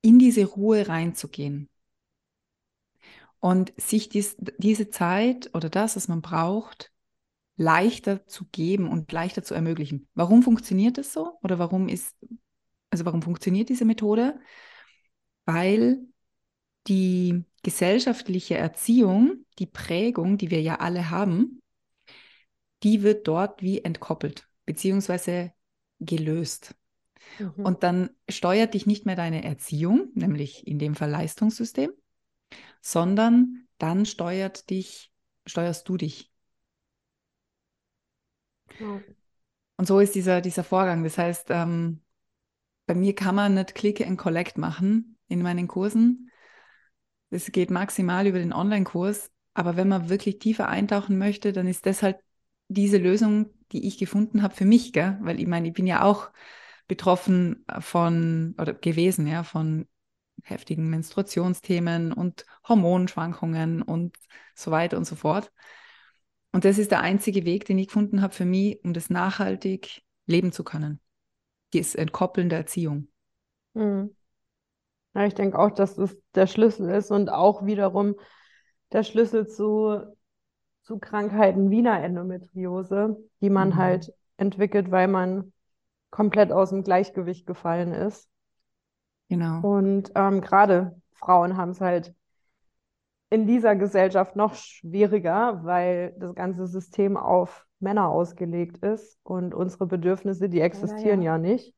in 0.03 0.19
diese 0.19 0.45
Ruhe 0.45 0.89
reinzugehen 0.89 1.69
und 3.41 3.73
sich 3.77 4.09
dies, 4.09 4.37
diese 4.59 4.91
Zeit 4.91 5.51
oder 5.55 5.71
das, 5.71 5.97
was 5.97 6.09
man 6.09 6.23
braucht, 6.23 6.93
leichter 7.57 8.27
zu 8.27 8.45
geben 8.47 8.89
und 8.89 9.11
leichter 9.13 9.43
zu 9.43 9.55
ermöglichen. 9.55 10.09
Warum 10.15 10.43
funktioniert 10.43 10.99
das 10.99 11.13
so? 11.13 11.39
Oder 11.43 11.59
warum 11.59 11.89
ist, 11.89 12.17
also 12.91 13.05
warum 13.05 13.23
funktioniert 13.23 13.69
diese 13.69 13.85
Methode? 13.85 14.39
Weil 15.45 16.01
die 16.89 17.45
gesellschaftliche 17.63 18.57
Erziehung, 18.57 19.45
die 19.59 19.67
Prägung, 19.67 20.39
die 20.39 20.51
wir 20.51 20.61
ja 20.61 20.77
alle 20.77 21.11
haben, 21.11 21.63
die 22.83 23.03
wird 23.03 23.29
dort 23.29 23.63
wie 23.63 23.83
entkoppelt, 23.83 24.49
beziehungsweise 24.67 25.53
gelöst. 26.01 26.75
Mhm. 27.39 27.65
Und 27.65 27.83
dann 27.83 28.11
steuert 28.29 28.75
dich 28.75 28.87
nicht 28.87 29.07
mehr 29.07 29.17
deine 29.17 29.45
Erziehung, 29.45 30.11
nämlich 30.15 30.67
in 30.67 30.79
dem 30.79 30.95
Fall 30.95 31.11
Leistungssystem, 31.11 31.93
sondern 32.81 33.67
dann 33.79 34.07
steuert 34.07 34.71
dich, 34.71 35.13
steuerst 35.47 35.89
du 35.89 35.97
dich. 35.97 36.31
Ja. 38.79 39.01
Und 39.77 39.87
so 39.87 39.99
ist 40.01 40.15
dieser, 40.15 40.41
dieser 40.41 40.65
Vorgang. 40.65 41.03
Das 41.03 41.19
heißt, 41.19 41.49
ähm, 41.51 42.03
bei 42.87 42.95
mir 42.95 43.15
kann 43.15 43.35
man 43.35 43.55
nicht 43.55 43.75
Click 43.75 44.01
and 44.07 44.19
Collect 44.19 44.59
machen 44.59 45.19
in 45.29 45.43
meinen 45.43 45.69
Kursen. 45.69 46.31
Das 47.31 47.51
geht 47.51 47.71
maximal 47.71 48.27
über 48.27 48.39
den 48.39 48.53
Online-Kurs. 48.53 49.31
Aber 49.55 49.77
wenn 49.77 49.89
man 49.89 50.09
wirklich 50.09 50.39
tiefer 50.39 50.69
eintauchen 50.69 51.19
möchte, 51.19 51.53
dann 51.53 51.67
ist 51.67 51.87
das 51.87 52.03
halt 52.03 52.19
diese 52.69 52.99
Lösung, 52.99 53.51
die 53.73 53.87
ich 53.87 53.99
gefunden 53.99 54.43
habe 54.43 54.55
für 54.55 54.65
mich, 54.65 54.93
gell? 54.93 55.19
Weil 55.21 55.41
ich 55.41 55.47
meine, 55.47 55.69
ich 55.69 55.75
bin 55.75 55.87
ja 55.87 56.03
auch 56.03 56.31
betroffen 56.89 57.65
von 57.81 58.55
oder 58.59 58.75
gewesen, 58.75 59.27
ja, 59.27 59.45
von 59.45 59.87
heftigen 60.43 60.91
Menstruationsthemen 60.91 62.13
und 62.13 62.45
Hormonschwankungen 62.69 63.83
und 63.83 64.17
so 64.55 64.71
weiter 64.71 64.97
und 64.97 65.05
so 65.05 65.17
fort. 65.17 65.53
Und 66.53 66.65
das 66.65 66.79
ist 66.79 66.91
der 66.91 67.01
einzige 67.01 67.45
Weg, 67.45 67.65
den 67.65 67.79
ich 67.79 67.87
gefunden 67.87 68.23
habe 68.23 68.35
für 68.35 68.45
mich, 68.45 68.85
um 68.85 68.93
das 68.93 69.09
nachhaltig 69.09 70.03
leben 70.27 70.53
zu 70.53 70.65
können. 70.65 71.01
Das 71.73 71.95
Entkoppeln 71.95 72.49
der 72.49 72.59
Erziehung. 72.59 73.09
Mhm. 73.75 74.15
Ja, 75.15 75.27
ich 75.27 75.35
denke 75.35 75.59
auch, 75.59 75.71
dass 75.71 75.95
das 75.95 76.17
der 76.35 76.47
Schlüssel 76.47 76.91
ist 76.91 77.11
und 77.11 77.31
auch 77.31 77.65
wiederum 77.65 78.17
der 78.93 79.03
Schlüssel 79.03 79.47
zu, 79.47 80.01
zu 80.83 80.99
Krankheiten 80.99 81.71
wie 81.71 81.79
einer 81.79 82.03
Endometriose, 82.03 83.17
die 83.41 83.51
man 83.51 83.71
mhm. 83.71 83.77
halt 83.77 84.13
entwickelt, 84.37 84.91
weil 84.91 85.09
man 85.09 85.52
komplett 86.13 86.53
aus 86.53 86.71
dem 86.71 86.85
Gleichgewicht 86.85 87.47
gefallen 87.47 87.93
ist. 87.93 88.29
Genau. 89.29 89.61
Und 89.67 90.13
ähm, 90.15 90.43
gerade 90.43 90.95
Frauen 91.15 91.57
haben 91.57 91.71
es 91.71 91.81
halt 91.81 92.15
in 93.31 93.47
dieser 93.47 93.75
Gesellschaft 93.75 94.37
noch 94.37 94.55
schwieriger, 94.55 95.61
weil 95.65 96.15
das 96.19 96.35
ganze 96.35 96.67
System 96.67 97.17
auf 97.17 97.67
Männer 97.81 98.09
ausgelegt 98.09 98.85
ist 98.85 99.19
und 99.23 99.55
unsere 99.55 99.87
Bedürfnisse, 99.87 100.51
die 100.51 100.61
existieren 100.61 101.23
ja, 101.23 101.33
ja. 101.33 101.37
ja 101.37 101.39
nicht. 101.39 101.75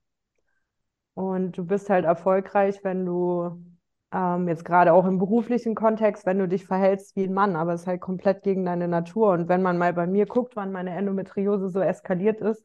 Und 1.15 1.57
du 1.57 1.65
bist 1.65 1.89
halt 1.89 2.05
erfolgreich, 2.05 2.83
wenn 2.83 3.07
du 3.07 3.65
ähm, 4.13 4.49
jetzt 4.49 4.65
gerade 4.65 4.93
auch 4.93 5.05
im 5.05 5.19
beruflichen 5.19 5.77
Kontext, 5.77 6.27
wenn 6.27 6.41
du 6.41 6.49
dich 6.49 6.67
verhältst 6.67 7.15
wie 7.15 7.25
ein 7.25 7.33
Mann, 7.33 7.55
aber 7.55 7.75
es 7.75 7.83
ist 7.83 7.87
halt 7.87 8.01
komplett 8.01 8.43
gegen 8.43 8.65
deine 8.65 8.89
Natur. 8.89 9.31
Und 9.31 9.49
wenn 9.49 9.63
man 9.63 9.79
mal 9.79 9.93
bei 9.93 10.09
mir 10.09 10.27
guckt, 10.27 10.57
wann 10.57 10.73
meine 10.73 10.91
Endometriose 10.91 11.69
so 11.69 11.79
eskaliert 11.79 12.41
ist, 12.41 12.65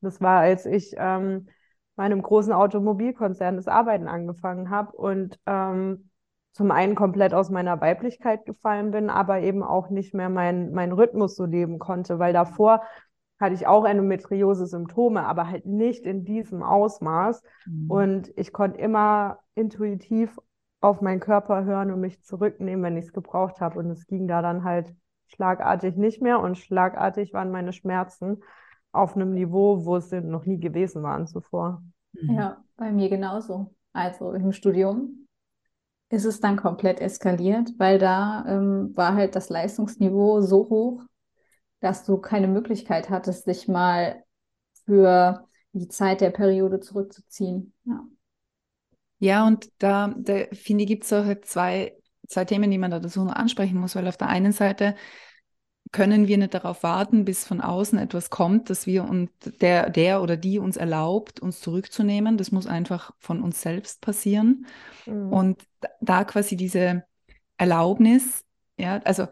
das 0.00 0.20
war, 0.20 0.40
als 0.40 0.66
ich 0.66 0.94
ähm, 0.96 1.48
meinem 1.96 2.22
großen 2.22 2.52
Automobilkonzern 2.52 3.56
das 3.56 3.68
Arbeiten 3.68 4.08
angefangen 4.08 4.70
habe 4.70 4.96
und 4.96 5.38
ähm, 5.46 6.10
zum 6.52 6.70
einen 6.70 6.94
komplett 6.94 7.34
aus 7.34 7.50
meiner 7.50 7.80
Weiblichkeit 7.80 8.46
gefallen 8.46 8.92
bin, 8.92 9.10
aber 9.10 9.40
eben 9.40 9.62
auch 9.62 9.90
nicht 9.90 10.14
mehr 10.14 10.28
meinen 10.28 10.72
mein 10.72 10.92
Rhythmus 10.92 11.34
so 11.34 11.44
leben 11.44 11.78
konnte, 11.78 12.18
weil 12.18 12.32
davor 12.32 12.82
hatte 13.40 13.54
ich 13.54 13.66
auch 13.66 13.84
Endometriose-Symptome, 13.84 15.24
aber 15.24 15.48
halt 15.48 15.66
nicht 15.66 16.04
in 16.06 16.24
diesem 16.24 16.62
Ausmaß. 16.62 17.42
Mhm. 17.66 17.90
Und 17.90 18.32
ich 18.36 18.52
konnte 18.52 18.78
immer 18.78 19.40
intuitiv 19.56 20.38
auf 20.80 21.00
meinen 21.00 21.20
Körper 21.20 21.64
hören 21.64 21.90
und 21.90 22.00
mich 22.00 22.22
zurücknehmen, 22.22 22.84
wenn 22.84 22.96
ich 22.96 23.06
es 23.06 23.12
gebraucht 23.12 23.60
habe. 23.60 23.80
Und 23.80 23.90
es 23.90 24.06
ging 24.06 24.28
da 24.28 24.40
dann 24.40 24.62
halt 24.64 24.94
schlagartig 25.26 25.96
nicht 25.96 26.22
mehr 26.22 26.38
und 26.40 26.58
schlagartig 26.58 27.32
waren 27.32 27.50
meine 27.50 27.72
Schmerzen 27.72 28.42
auf 28.94 29.16
einem 29.16 29.32
Niveau, 29.32 29.84
wo 29.84 29.98
sie 29.98 30.20
noch 30.20 30.46
nie 30.46 30.58
gewesen 30.58 31.02
waren 31.02 31.26
zuvor. 31.26 31.82
Mhm. 32.12 32.34
Ja, 32.34 32.64
bei 32.76 32.92
mir 32.92 33.08
genauso. 33.08 33.74
Also 33.92 34.32
im 34.32 34.52
Studium 34.52 35.26
ist 36.10 36.24
es 36.24 36.40
dann 36.40 36.56
komplett 36.56 37.00
eskaliert, 37.00 37.70
weil 37.78 37.98
da 37.98 38.44
ähm, 38.46 38.92
war 38.94 39.14
halt 39.14 39.34
das 39.34 39.48
Leistungsniveau 39.48 40.40
so 40.40 40.68
hoch, 40.68 41.02
dass 41.80 42.04
du 42.04 42.18
keine 42.18 42.48
Möglichkeit 42.48 43.10
hattest, 43.10 43.46
dich 43.46 43.68
mal 43.68 44.22
für 44.84 45.48
die 45.72 45.88
Zeit 45.88 46.20
der 46.20 46.30
Periode 46.30 46.80
zurückzuziehen. 46.80 47.72
Ja, 47.84 48.06
ja 49.18 49.46
und 49.46 49.70
da, 49.78 50.14
da 50.16 50.44
finde 50.52 50.84
ich, 50.84 50.88
gibt 50.88 51.04
es 51.04 51.12
auch 51.12 51.24
halt 51.24 51.46
zwei, 51.46 51.96
zwei 52.28 52.44
Themen, 52.44 52.70
die 52.70 52.78
man 52.78 52.90
da 52.90 53.00
dazu 53.00 53.24
noch 53.24 53.34
ansprechen 53.34 53.78
muss, 53.78 53.96
weil 53.96 54.06
auf 54.06 54.16
der 54.16 54.28
einen 54.28 54.52
Seite 54.52 54.94
können 55.92 56.26
wir 56.26 56.38
nicht 56.38 56.54
darauf 56.54 56.82
warten, 56.82 57.24
bis 57.24 57.46
von 57.46 57.60
außen 57.60 57.98
etwas 57.98 58.30
kommt, 58.30 58.70
dass 58.70 58.86
wir 58.86 59.04
und 59.04 59.30
der, 59.60 59.90
der 59.90 60.22
oder 60.22 60.36
die 60.36 60.58
uns 60.58 60.76
erlaubt, 60.76 61.40
uns 61.40 61.60
zurückzunehmen. 61.60 62.36
Das 62.36 62.50
muss 62.50 62.66
einfach 62.66 63.12
von 63.18 63.42
uns 63.42 63.62
selbst 63.62 64.00
passieren. 64.00 64.66
Mhm. 65.06 65.32
Und 65.32 65.62
da 66.00 66.24
quasi 66.24 66.56
diese 66.56 67.04
Erlaubnis, 67.58 68.44
ja, 68.76 68.98
also 69.04 69.28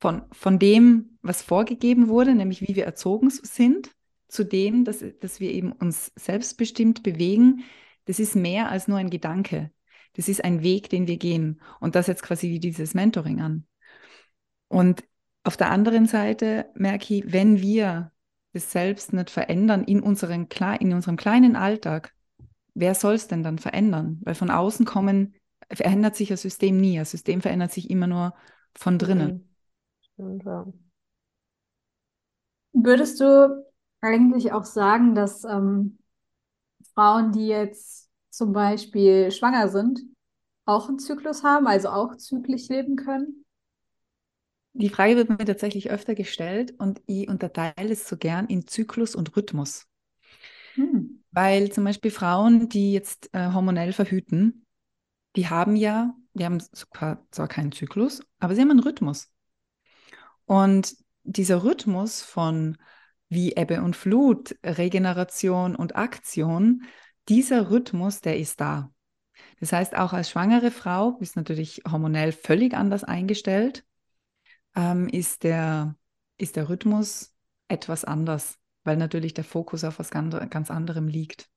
von, 0.00 0.22
von 0.32 0.58
dem, 0.58 1.18
was 1.22 1.42
vorgegeben 1.42 2.08
wurde, 2.08 2.34
nämlich 2.34 2.62
wie 2.62 2.76
wir 2.76 2.84
erzogen 2.84 3.30
sind, 3.30 3.90
zu 4.28 4.44
dem, 4.44 4.84
dass, 4.84 5.04
dass 5.20 5.40
wir 5.40 5.50
eben 5.50 5.72
uns 5.72 6.12
selbstbestimmt 6.16 7.02
bewegen, 7.02 7.64
das 8.04 8.18
ist 8.20 8.36
mehr 8.36 8.70
als 8.70 8.88
nur 8.88 8.98
ein 8.98 9.10
Gedanke. 9.10 9.70
Das 10.14 10.28
ist 10.28 10.42
ein 10.42 10.62
Weg, 10.62 10.88
den 10.88 11.06
wir 11.06 11.18
gehen. 11.18 11.60
Und 11.80 11.94
das 11.94 12.06
jetzt 12.06 12.22
quasi 12.22 12.48
wie 12.48 12.60
dieses 12.60 12.94
Mentoring 12.94 13.40
an. 13.40 13.66
Und 14.68 15.04
auf 15.48 15.56
der 15.56 15.70
anderen 15.70 16.04
Seite 16.04 16.66
merke 16.74 17.14
ich, 17.14 17.32
wenn 17.32 17.62
wir 17.62 18.12
das 18.52 18.70
selbst 18.70 19.14
nicht 19.14 19.30
verändern 19.30 19.82
in, 19.82 20.02
unseren, 20.02 20.46
in 20.78 20.92
unserem 20.92 21.16
kleinen 21.16 21.56
Alltag, 21.56 22.14
wer 22.74 22.94
soll 22.94 23.14
es 23.14 23.28
denn 23.28 23.42
dann 23.42 23.58
verändern? 23.58 24.20
Weil 24.24 24.34
von 24.34 24.50
außen 24.50 24.84
kommen, 24.84 25.34
verändert 25.72 26.16
sich 26.16 26.28
das 26.28 26.42
System 26.42 26.78
nie. 26.78 26.98
Das 26.98 27.12
System 27.12 27.40
verändert 27.40 27.72
sich 27.72 27.88
immer 27.88 28.06
nur 28.06 28.34
von 28.76 28.98
drinnen. 28.98 29.48
Stimmt, 30.02 30.44
ja. 30.44 30.66
Würdest 32.74 33.18
du 33.18 33.64
eigentlich 34.02 34.52
auch 34.52 34.64
sagen, 34.64 35.14
dass 35.14 35.44
ähm, 35.44 35.98
Frauen, 36.92 37.32
die 37.32 37.46
jetzt 37.46 38.10
zum 38.28 38.52
Beispiel 38.52 39.30
schwanger 39.30 39.68
sind, 39.68 40.00
auch 40.66 40.90
einen 40.90 40.98
Zyklus 40.98 41.42
haben, 41.42 41.66
also 41.66 41.88
auch 41.88 42.18
zyklisch 42.18 42.68
leben 42.68 42.96
können? 42.96 43.46
Die 44.72 44.90
Frage 44.90 45.16
wird 45.16 45.28
mir 45.28 45.44
tatsächlich 45.44 45.90
öfter 45.90 46.14
gestellt 46.14 46.74
und 46.78 47.00
ich 47.06 47.28
unterteile 47.28 47.92
es 47.92 48.08
so 48.08 48.16
gern 48.16 48.46
in 48.46 48.66
Zyklus 48.66 49.14
und 49.14 49.36
Rhythmus. 49.36 49.86
Hm. 50.74 51.24
Weil 51.32 51.72
zum 51.72 51.84
Beispiel 51.84 52.10
Frauen, 52.10 52.68
die 52.68 52.92
jetzt 52.92 53.30
äh, 53.32 53.52
hormonell 53.52 53.92
verhüten, 53.92 54.66
die 55.36 55.48
haben 55.48 55.76
ja, 55.76 56.14
die 56.34 56.44
haben 56.44 56.60
zwar, 56.60 57.26
zwar 57.30 57.48
keinen 57.48 57.72
Zyklus, 57.72 58.22
aber 58.38 58.54
sie 58.54 58.60
haben 58.60 58.70
einen 58.70 58.80
Rhythmus. 58.80 59.30
Und 60.44 60.94
dieser 61.24 61.64
Rhythmus 61.64 62.22
von 62.22 62.78
wie 63.28 63.52
Ebbe 63.56 63.82
und 63.82 63.96
Flut, 63.96 64.56
Regeneration 64.64 65.76
und 65.76 65.96
Aktion, 65.96 66.84
dieser 67.28 67.70
Rhythmus, 67.70 68.20
der 68.20 68.38
ist 68.38 68.60
da. 68.60 68.90
Das 69.60 69.72
heißt, 69.72 69.96
auch 69.96 70.12
als 70.12 70.30
schwangere 70.30 70.70
Frau 70.70 71.18
ist 71.20 71.36
natürlich 71.36 71.82
hormonell 71.90 72.32
völlig 72.32 72.74
anders 72.74 73.04
eingestellt 73.04 73.84
ähm, 74.78 75.08
ist, 75.08 75.42
der, 75.42 75.96
ist 76.36 76.54
der 76.54 76.68
Rhythmus 76.68 77.34
etwas 77.66 78.04
anders, 78.04 78.58
weil 78.84 78.96
natürlich 78.96 79.34
der 79.34 79.42
Fokus 79.42 79.82
auf 79.82 79.98
was 79.98 80.10
ganz 80.10 80.70
anderem 80.70 81.08
liegt. 81.08 81.50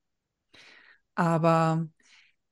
Aber 1.14 1.88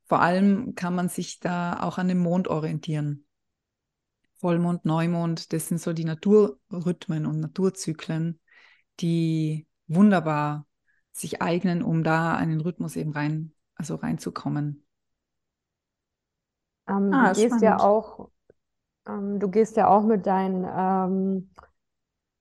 vor 0.07 0.21
allem 0.21 0.75
kann 0.75 0.93
man 0.93 1.09
sich 1.09 1.39
da 1.39 1.81
auch 1.81 1.97
an 1.97 2.07
dem 2.07 2.19
Mond 2.19 2.47
orientieren. 2.47 3.25
Vollmond, 4.35 4.85
Neumond, 4.85 5.51
das 5.53 5.67
sind 5.67 5.81
so 5.81 5.91
die 5.91 6.05
Naturrhythmen 6.05 7.25
und 7.25 7.39
Naturzyklen, 7.39 8.39
die 8.99 9.67
wunderbar 9.87 10.67
sich 11.11 11.41
eignen, 11.41 11.81
um 11.81 12.03
da 12.03 12.35
einen 12.35 12.61
Rhythmus 12.61 12.95
eben 12.95 13.11
rein, 13.11 13.53
also 13.73 13.95
reinzukommen. 13.95 14.85
Ähm, 16.87 17.11
ah, 17.11 17.33
du 17.33 17.39
gehst 17.39 17.47
spannend. 17.47 17.63
ja 17.63 17.79
auch 17.79 18.29
ähm, 19.07 19.39
du 19.39 19.49
gehst 19.49 19.77
ja 19.77 19.87
auch 19.87 20.03
mit 20.03 20.25
deinen, 20.25 20.65
ähm, 20.65 21.49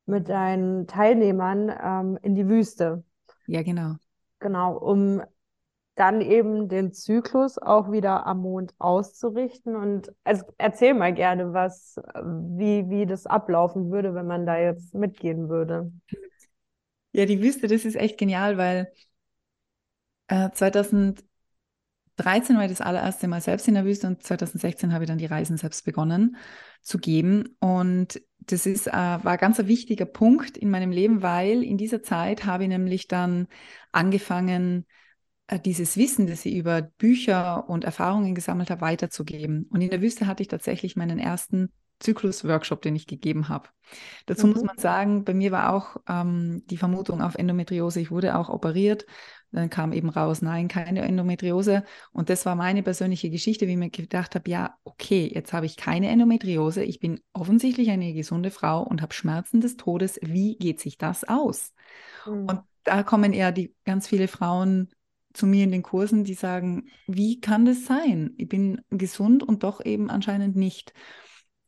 mit 0.06 0.28
deinen 0.28 0.86
Teilnehmern 0.86 1.72
ähm, 1.82 2.18
in 2.22 2.34
die 2.34 2.48
Wüste. 2.48 3.04
Ja, 3.46 3.62
genau. 3.62 3.96
Genau, 4.40 4.76
um 4.76 5.22
dann 5.96 6.20
eben 6.20 6.68
den 6.68 6.92
Zyklus 6.92 7.58
auch 7.58 7.90
wieder 7.90 8.24
am 8.26 8.42
Mond 8.42 8.72
auszurichten. 8.78 9.74
Und 9.74 10.12
also 10.22 10.44
erzähl 10.56 10.94
mal 10.94 11.12
gerne, 11.12 11.52
was, 11.52 11.96
wie, 12.22 12.88
wie 12.88 13.04
das 13.04 13.26
ablaufen 13.26 13.90
würde, 13.90 14.14
wenn 14.14 14.26
man 14.26 14.46
da 14.46 14.56
jetzt 14.58 14.94
mitgehen 14.94 15.48
würde. 15.48 15.90
Ja, 17.12 17.26
die 17.26 17.42
Wüste, 17.42 17.66
das 17.66 17.84
ist 17.84 17.96
echt 17.96 18.16
genial, 18.18 18.58
weil 18.58 18.92
äh, 20.28 20.50
2000 20.52 21.24
2013 22.18 22.56
war 22.56 22.64
ich 22.64 22.70
das 22.70 22.80
allererste 22.80 23.28
Mal 23.28 23.40
selbst 23.40 23.68
in 23.68 23.74
der 23.74 23.84
Wüste 23.84 24.08
und 24.08 24.22
2016 24.22 24.92
habe 24.92 25.04
ich 25.04 25.08
dann 25.08 25.18
die 25.18 25.26
Reisen 25.26 25.56
selbst 25.56 25.84
begonnen 25.84 26.36
zu 26.82 26.98
geben. 26.98 27.56
Und 27.60 28.20
das 28.40 28.66
ist, 28.66 28.88
äh, 28.88 28.92
war 28.92 29.26
ein 29.32 29.38
ganz 29.38 29.58
wichtiger 29.58 30.06
Punkt 30.06 30.56
in 30.56 30.70
meinem 30.70 30.90
Leben, 30.90 31.22
weil 31.22 31.62
in 31.62 31.78
dieser 31.78 32.02
Zeit 32.02 32.44
habe 32.44 32.64
ich 32.64 32.68
nämlich 32.68 33.08
dann 33.08 33.46
angefangen, 33.92 34.86
äh, 35.46 35.60
dieses 35.60 35.96
Wissen, 35.96 36.26
das 36.26 36.44
ich 36.44 36.56
über 36.56 36.82
Bücher 36.82 37.68
und 37.68 37.84
Erfahrungen 37.84 38.34
gesammelt 38.34 38.70
habe, 38.70 38.80
weiterzugeben. 38.80 39.66
Und 39.70 39.80
in 39.80 39.90
der 39.90 40.02
Wüste 40.02 40.26
hatte 40.26 40.42
ich 40.42 40.48
tatsächlich 40.48 40.96
meinen 40.96 41.18
ersten 41.18 41.72
Zyklus-Workshop, 42.00 42.82
den 42.82 42.96
ich 42.96 43.06
gegeben 43.06 43.48
habe. 43.48 43.68
Dazu 44.26 44.46
mhm. 44.46 44.52
muss 44.52 44.62
man 44.62 44.78
sagen, 44.78 45.24
bei 45.24 45.34
mir 45.34 45.50
war 45.50 45.72
auch 45.72 45.96
ähm, 46.08 46.62
die 46.66 46.76
Vermutung 46.76 47.22
auf 47.22 47.34
Endometriose. 47.34 48.00
Ich 48.00 48.10
wurde 48.10 48.36
auch 48.36 48.48
operiert 48.48 49.06
dann 49.50 49.70
kam 49.70 49.92
eben 49.92 50.10
raus, 50.10 50.42
nein, 50.42 50.68
keine 50.68 51.02
Endometriose. 51.02 51.84
Und 52.12 52.28
das 52.28 52.44
war 52.44 52.54
meine 52.54 52.82
persönliche 52.82 53.30
Geschichte, 53.30 53.66
wie 53.66 53.72
ich 53.72 53.78
mir 53.78 53.90
gedacht 53.90 54.34
habe, 54.34 54.50
ja, 54.50 54.76
okay, 54.84 55.30
jetzt 55.32 55.52
habe 55.52 55.66
ich 55.66 55.76
keine 55.76 56.08
Endometriose. 56.08 56.82
Ich 56.84 57.00
bin 57.00 57.20
offensichtlich 57.32 57.90
eine 57.90 58.12
gesunde 58.12 58.50
Frau 58.50 58.82
und 58.82 59.00
habe 59.00 59.14
Schmerzen 59.14 59.60
des 59.60 59.76
Todes. 59.76 60.18
Wie 60.22 60.56
geht 60.56 60.80
sich 60.80 60.98
das 60.98 61.24
aus? 61.24 61.72
Mhm. 62.26 62.46
Und 62.46 62.60
da 62.84 63.02
kommen 63.02 63.32
eher 63.32 63.52
die 63.52 63.74
ganz 63.84 64.06
viele 64.06 64.28
Frauen 64.28 64.90
zu 65.32 65.46
mir 65.46 65.64
in 65.64 65.72
den 65.72 65.82
Kursen, 65.82 66.24
die 66.24 66.34
sagen, 66.34 66.88
wie 67.06 67.40
kann 67.40 67.64
das 67.64 67.84
sein? 67.84 68.34
Ich 68.36 68.48
bin 68.48 68.80
gesund 68.90 69.42
und 69.42 69.62
doch 69.62 69.84
eben 69.84 70.10
anscheinend 70.10 70.56
nicht. 70.56 70.92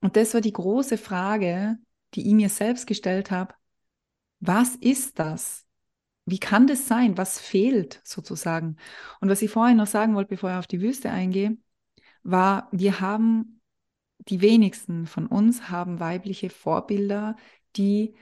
Und 0.00 0.16
das 0.16 0.34
war 0.34 0.40
die 0.40 0.52
große 0.52 0.98
Frage, 0.98 1.78
die 2.14 2.26
ich 2.26 2.34
mir 2.34 2.48
selbst 2.48 2.86
gestellt 2.86 3.30
habe. 3.30 3.54
Was 4.40 4.74
ist 4.76 5.18
das? 5.18 5.66
Wie 6.24 6.38
kann 6.38 6.66
das 6.66 6.86
sein? 6.86 7.18
Was 7.18 7.40
fehlt 7.40 8.00
sozusagen? 8.04 8.76
Und 9.20 9.28
was 9.28 9.42
ich 9.42 9.50
vorhin 9.50 9.76
noch 9.76 9.86
sagen 9.86 10.14
wollte, 10.14 10.30
bevor 10.30 10.50
ich 10.50 10.56
auf 10.56 10.66
die 10.66 10.80
Wüste 10.80 11.10
eingehe, 11.10 11.56
war, 12.22 12.68
wir 12.72 13.00
haben, 13.00 13.60
die 14.28 14.40
wenigsten 14.40 15.06
von 15.06 15.26
uns 15.26 15.70
haben 15.70 16.00
weibliche 16.00 16.50
Vorbilder, 16.50 17.36
die 17.76 18.14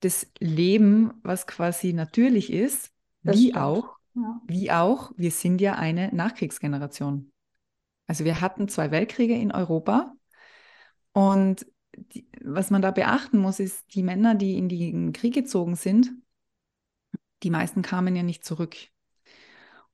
das 0.00 0.30
Leben, 0.38 1.12
was 1.22 1.46
quasi 1.46 1.92
natürlich 1.92 2.52
ist, 2.52 2.92
das 3.22 3.36
wie 3.36 3.48
stimmt. 3.48 3.56
auch, 3.56 3.96
ja. 4.14 4.40
wie 4.46 4.70
auch, 4.70 5.12
wir 5.16 5.30
sind 5.30 5.60
ja 5.60 5.74
eine 5.74 6.14
Nachkriegsgeneration. 6.14 7.32
Also 8.06 8.24
wir 8.24 8.40
hatten 8.40 8.68
zwei 8.68 8.90
Weltkriege 8.90 9.34
in 9.34 9.52
Europa 9.52 10.14
und 11.18 11.66
die, 11.96 12.28
was 12.44 12.70
man 12.70 12.80
da 12.80 12.92
beachten 12.92 13.38
muss, 13.38 13.58
ist, 13.58 13.92
die 13.92 14.04
Männer, 14.04 14.36
die 14.36 14.56
in 14.56 14.68
den 14.68 15.12
Krieg 15.12 15.34
gezogen 15.34 15.74
sind, 15.74 16.12
die 17.42 17.50
meisten 17.50 17.82
kamen 17.82 18.14
ja 18.14 18.22
nicht 18.22 18.44
zurück. 18.44 18.76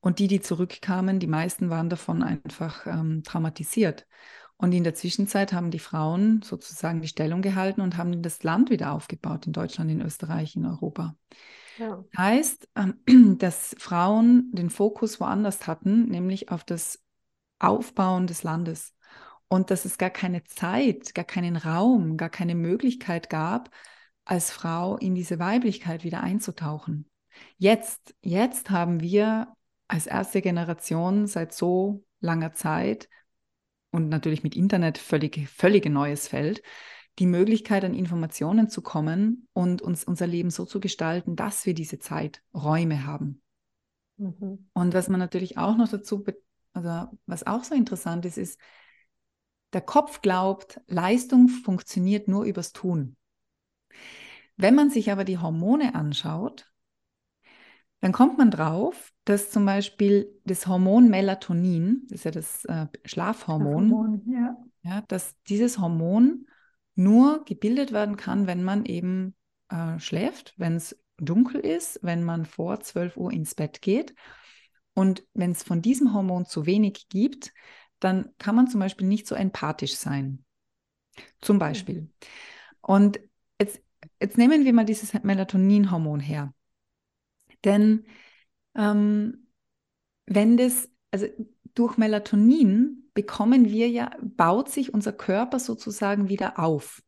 Und 0.00 0.18
die, 0.18 0.28
die 0.28 0.42
zurückkamen, 0.42 1.20
die 1.20 1.26
meisten 1.26 1.70
waren 1.70 1.88
davon 1.88 2.22
einfach 2.22 2.86
ähm, 2.86 3.22
traumatisiert. 3.22 4.06
Und 4.58 4.72
in 4.72 4.84
der 4.84 4.94
Zwischenzeit 4.94 5.54
haben 5.54 5.70
die 5.70 5.78
Frauen 5.78 6.42
sozusagen 6.42 7.00
die 7.00 7.08
Stellung 7.08 7.40
gehalten 7.40 7.80
und 7.80 7.96
haben 7.96 8.20
das 8.20 8.42
Land 8.42 8.68
wieder 8.68 8.92
aufgebaut 8.92 9.46
in 9.46 9.54
Deutschland, 9.54 9.90
in 9.90 10.02
Österreich, 10.02 10.56
in 10.56 10.66
Europa. 10.66 11.16
Ja. 11.78 12.04
Heißt, 12.18 12.68
ähm, 12.76 13.38
dass 13.38 13.74
Frauen 13.78 14.50
den 14.52 14.68
Fokus 14.68 15.20
woanders 15.20 15.66
hatten, 15.66 16.04
nämlich 16.04 16.50
auf 16.50 16.64
das 16.64 17.02
Aufbauen 17.58 18.26
des 18.26 18.42
Landes. 18.42 18.93
Und 19.54 19.70
dass 19.70 19.84
es 19.84 19.98
gar 19.98 20.10
keine 20.10 20.42
Zeit, 20.42 21.14
gar 21.14 21.24
keinen 21.24 21.54
Raum, 21.54 22.16
gar 22.16 22.28
keine 22.28 22.56
Möglichkeit 22.56 23.30
gab, 23.30 23.70
als 24.24 24.50
Frau 24.50 24.96
in 24.96 25.14
diese 25.14 25.38
Weiblichkeit 25.38 26.02
wieder 26.02 26.24
einzutauchen. 26.24 27.08
Jetzt, 27.56 28.16
jetzt 28.20 28.70
haben 28.70 29.00
wir 29.00 29.54
als 29.86 30.08
erste 30.08 30.42
Generation 30.42 31.28
seit 31.28 31.54
so 31.54 32.04
langer 32.18 32.52
Zeit 32.54 33.08
und 33.92 34.08
natürlich 34.08 34.42
mit 34.42 34.56
Internet 34.56 34.98
völlig, 34.98 35.48
völlig 35.48 35.88
neues 35.88 36.26
Feld, 36.26 36.60
die 37.20 37.26
Möglichkeit, 37.26 37.84
an 37.84 37.94
Informationen 37.94 38.68
zu 38.68 38.82
kommen 38.82 39.46
und 39.52 39.82
uns 39.82 40.02
unser 40.02 40.26
Leben 40.26 40.50
so 40.50 40.64
zu 40.64 40.80
gestalten, 40.80 41.36
dass 41.36 41.64
wir 41.64 41.74
diese 41.74 42.00
Zeiträume 42.00 43.06
haben. 43.06 43.40
Mhm. 44.16 44.68
Und 44.72 44.94
was 44.94 45.08
man 45.08 45.20
natürlich 45.20 45.58
auch 45.58 45.76
noch 45.76 45.90
dazu, 45.90 46.24
also 46.72 47.16
was 47.26 47.46
auch 47.46 47.62
so 47.62 47.76
interessant 47.76 48.26
ist, 48.26 48.36
ist, 48.36 48.58
der 49.74 49.82
Kopf 49.82 50.22
glaubt, 50.22 50.80
Leistung 50.86 51.48
funktioniert 51.48 52.28
nur 52.28 52.44
übers 52.44 52.72
Tun. 52.72 53.16
Wenn 54.56 54.74
man 54.74 54.90
sich 54.90 55.10
aber 55.10 55.24
die 55.24 55.38
Hormone 55.38 55.94
anschaut, 55.94 56.70
dann 58.00 58.12
kommt 58.12 58.38
man 58.38 58.50
drauf, 58.50 59.12
dass 59.24 59.50
zum 59.50 59.64
Beispiel 59.64 60.28
das 60.44 60.66
Hormon 60.66 61.08
Melatonin, 61.08 62.02
das 62.08 62.18
ist 62.18 62.24
ja 62.24 62.30
das 62.30 62.64
äh, 62.66 62.86
Schlafhormon, 63.04 63.88
Schlafhormon 63.88 64.22
ja. 64.26 64.56
ja. 64.82 65.02
dass 65.08 65.34
dieses 65.48 65.78
Hormon 65.78 66.46
nur 66.94 67.44
gebildet 67.44 67.92
werden 67.92 68.16
kann, 68.16 68.46
wenn 68.46 68.62
man 68.62 68.84
eben 68.84 69.34
äh, 69.70 69.98
schläft, 69.98 70.54
wenn 70.58 70.76
es 70.76 71.02
dunkel 71.16 71.60
ist, 71.60 72.00
wenn 72.02 72.22
man 72.22 72.44
vor 72.44 72.80
12 72.80 73.16
Uhr 73.16 73.32
ins 73.32 73.54
Bett 73.54 73.80
geht. 73.82 74.14
Und 74.94 75.24
wenn 75.34 75.50
es 75.50 75.62
von 75.62 75.82
diesem 75.82 76.12
Hormon 76.12 76.46
zu 76.46 76.66
wenig 76.66 77.08
gibt, 77.08 77.52
dann 78.00 78.30
kann 78.38 78.54
man 78.54 78.68
zum 78.68 78.80
Beispiel 78.80 79.06
nicht 79.06 79.26
so 79.26 79.34
empathisch 79.34 79.94
sein. 79.96 80.44
Zum 81.40 81.58
Beispiel. 81.58 82.08
Und 82.80 83.20
jetzt, 83.60 83.80
jetzt 84.20 84.36
nehmen 84.38 84.64
wir 84.64 84.72
mal 84.72 84.84
dieses 84.84 85.12
Melatoninhormon 85.22 86.20
her. 86.20 86.52
Denn 87.64 88.04
ähm, 88.74 89.46
wenn 90.26 90.56
das, 90.56 90.90
also 91.10 91.26
durch 91.74 91.96
Melatonin 91.96 93.10
bekommen 93.14 93.70
wir 93.70 93.88
ja, 93.88 94.10
baut 94.20 94.70
sich 94.70 94.92
unser 94.92 95.12
Körper 95.12 95.58
sozusagen 95.58 96.28
wieder 96.28 96.58
auf. 96.58 97.02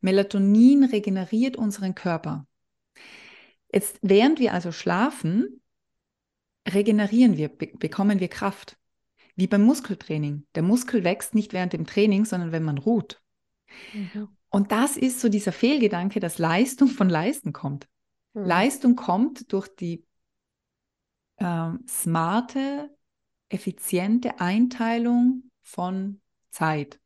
Melatonin 0.00 0.84
regeneriert 0.84 1.56
unseren 1.56 1.94
Körper. 1.94 2.46
Jetzt, 3.72 3.98
während 4.02 4.38
wir 4.38 4.54
also 4.54 4.72
schlafen, 4.72 5.60
regenerieren 6.68 7.36
wir, 7.36 7.48
be 7.48 7.66
bekommen 7.78 8.20
wir 8.20 8.28
Kraft. 8.28 8.78
Wie 9.36 9.46
beim 9.46 9.62
Muskeltraining. 9.62 10.46
Der 10.54 10.62
Muskel 10.62 11.04
wächst 11.04 11.34
nicht 11.34 11.52
während 11.52 11.72
dem 11.72 11.86
Training, 11.86 12.24
sondern 12.24 12.52
wenn 12.52 12.64
man 12.64 12.78
ruht. 12.78 13.22
Mhm. 13.92 14.28
Und 14.48 14.72
das 14.72 14.96
ist 14.96 15.20
so 15.20 15.28
dieser 15.28 15.52
Fehlgedanke, 15.52 16.20
dass 16.20 16.38
Leistung 16.38 16.88
von 16.88 17.08
Leisten 17.08 17.52
kommt. 17.52 17.86
Mhm. 18.32 18.44
Leistung 18.44 18.96
kommt 18.96 19.52
durch 19.52 19.68
die 19.68 20.04
äh, 21.36 21.70
smarte, 21.86 22.90
effiziente 23.48 24.40
Einteilung 24.40 25.50
von 25.62 26.20
Zeit. 26.50 27.00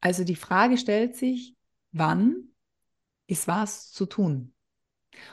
Also 0.00 0.24
die 0.24 0.36
Frage 0.36 0.78
stellt 0.78 1.16
sich, 1.16 1.54
wann 1.92 2.48
ist 3.26 3.48
was 3.48 3.92
zu 3.92 4.06
tun? 4.06 4.52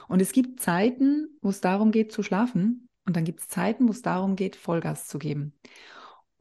Und 0.08 0.22
es 0.22 0.32
gibt 0.32 0.62
Zeiten, 0.62 1.38
wo 1.42 1.50
es 1.50 1.62
darum 1.62 1.92
geht 1.92 2.12
zu 2.12 2.24
schlafen 2.24 2.90
und 3.06 3.16
dann 3.16 3.26
gibt 3.26 3.42
es 3.42 3.48
Zeiten, 3.48 3.88
wo 3.88 3.92
es 3.92 4.02
darum 4.02 4.36
geht, 4.36 4.56
Vollgas 4.56 5.08
zu 5.08 5.20
geben. 5.20 5.54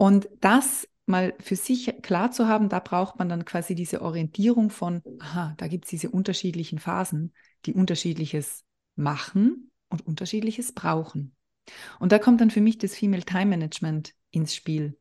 Und 0.02 0.28
das 0.40 0.88
mal 1.06 1.32
für 1.38 1.54
sich 1.54 2.02
klar 2.02 2.32
zu 2.32 2.48
haben, 2.48 2.68
da 2.68 2.80
braucht 2.80 3.20
man 3.20 3.28
dann 3.28 3.44
quasi 3.44 3.76
diese 3.76 4.02
Orientierung 4.02 4.68
von, 4.68 5.00
aha, 5.20 5.54
da 5.58 5.68
gibt 5.68 5.84
es 5.84 5.90
diese 5.90 6.10
unterschiedlichen 6.10 6.80
Phasen, 6.80 7.32
die 7.66 7.72
unterschiedliches 7.72 8.64
machen 8.96 9.70
und 9.90 10.04
unterschiedliches 10.04 10.72
brauchen. 10.72 11.36
Und 12.00 12.10
da 12.10 12.18
kommt 12.18 12.40
dann 12.40 12.50
für 12.50 12.60
mich 12.60 12.78
das 12.78 12.96
Female 12.96 13.22
Time 13.22 13.46
Management 13.46 14.12
ins 14.32 14.56
Spiel. 14.56 14.98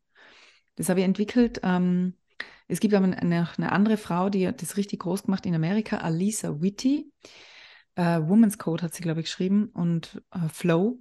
Das 0.75 0.87
habe 0.87 0.99
ich 0.99 1.05
entwickelt. 1.07 1.61
Ähm, 1.63 2.13
es 2.67 2.79
gibt 2.79 2.93
aber 2.93 3.05
eine, 3.05 3.49
eine, 3.57 3.71
andere 3.71 3.97
Frau, 3.97 4.29
die 4.29 4.47
hat 4.47 4.61
das 4.61 4.77
richtig 4.77 4.99
groß 4.99 5.23
gemacht 5.23 5.47
in 5.47 5.55
Amerika, 5.55 5.97
Alisa 5.97 6.61
Whitty. 6.61 7.11
Äh, 7.95 8.19
Woman's 8.21 8.59
Code 8.59 8.83
hat 8.83 8.93
sie, 8.93 9.01
glaube 9.01 9.21
ich, 9.21 9.25
geschrieben 9.25 9.71
und 9.73 10.21
äh, 10.29 10.47
Flow. 10.47 10.99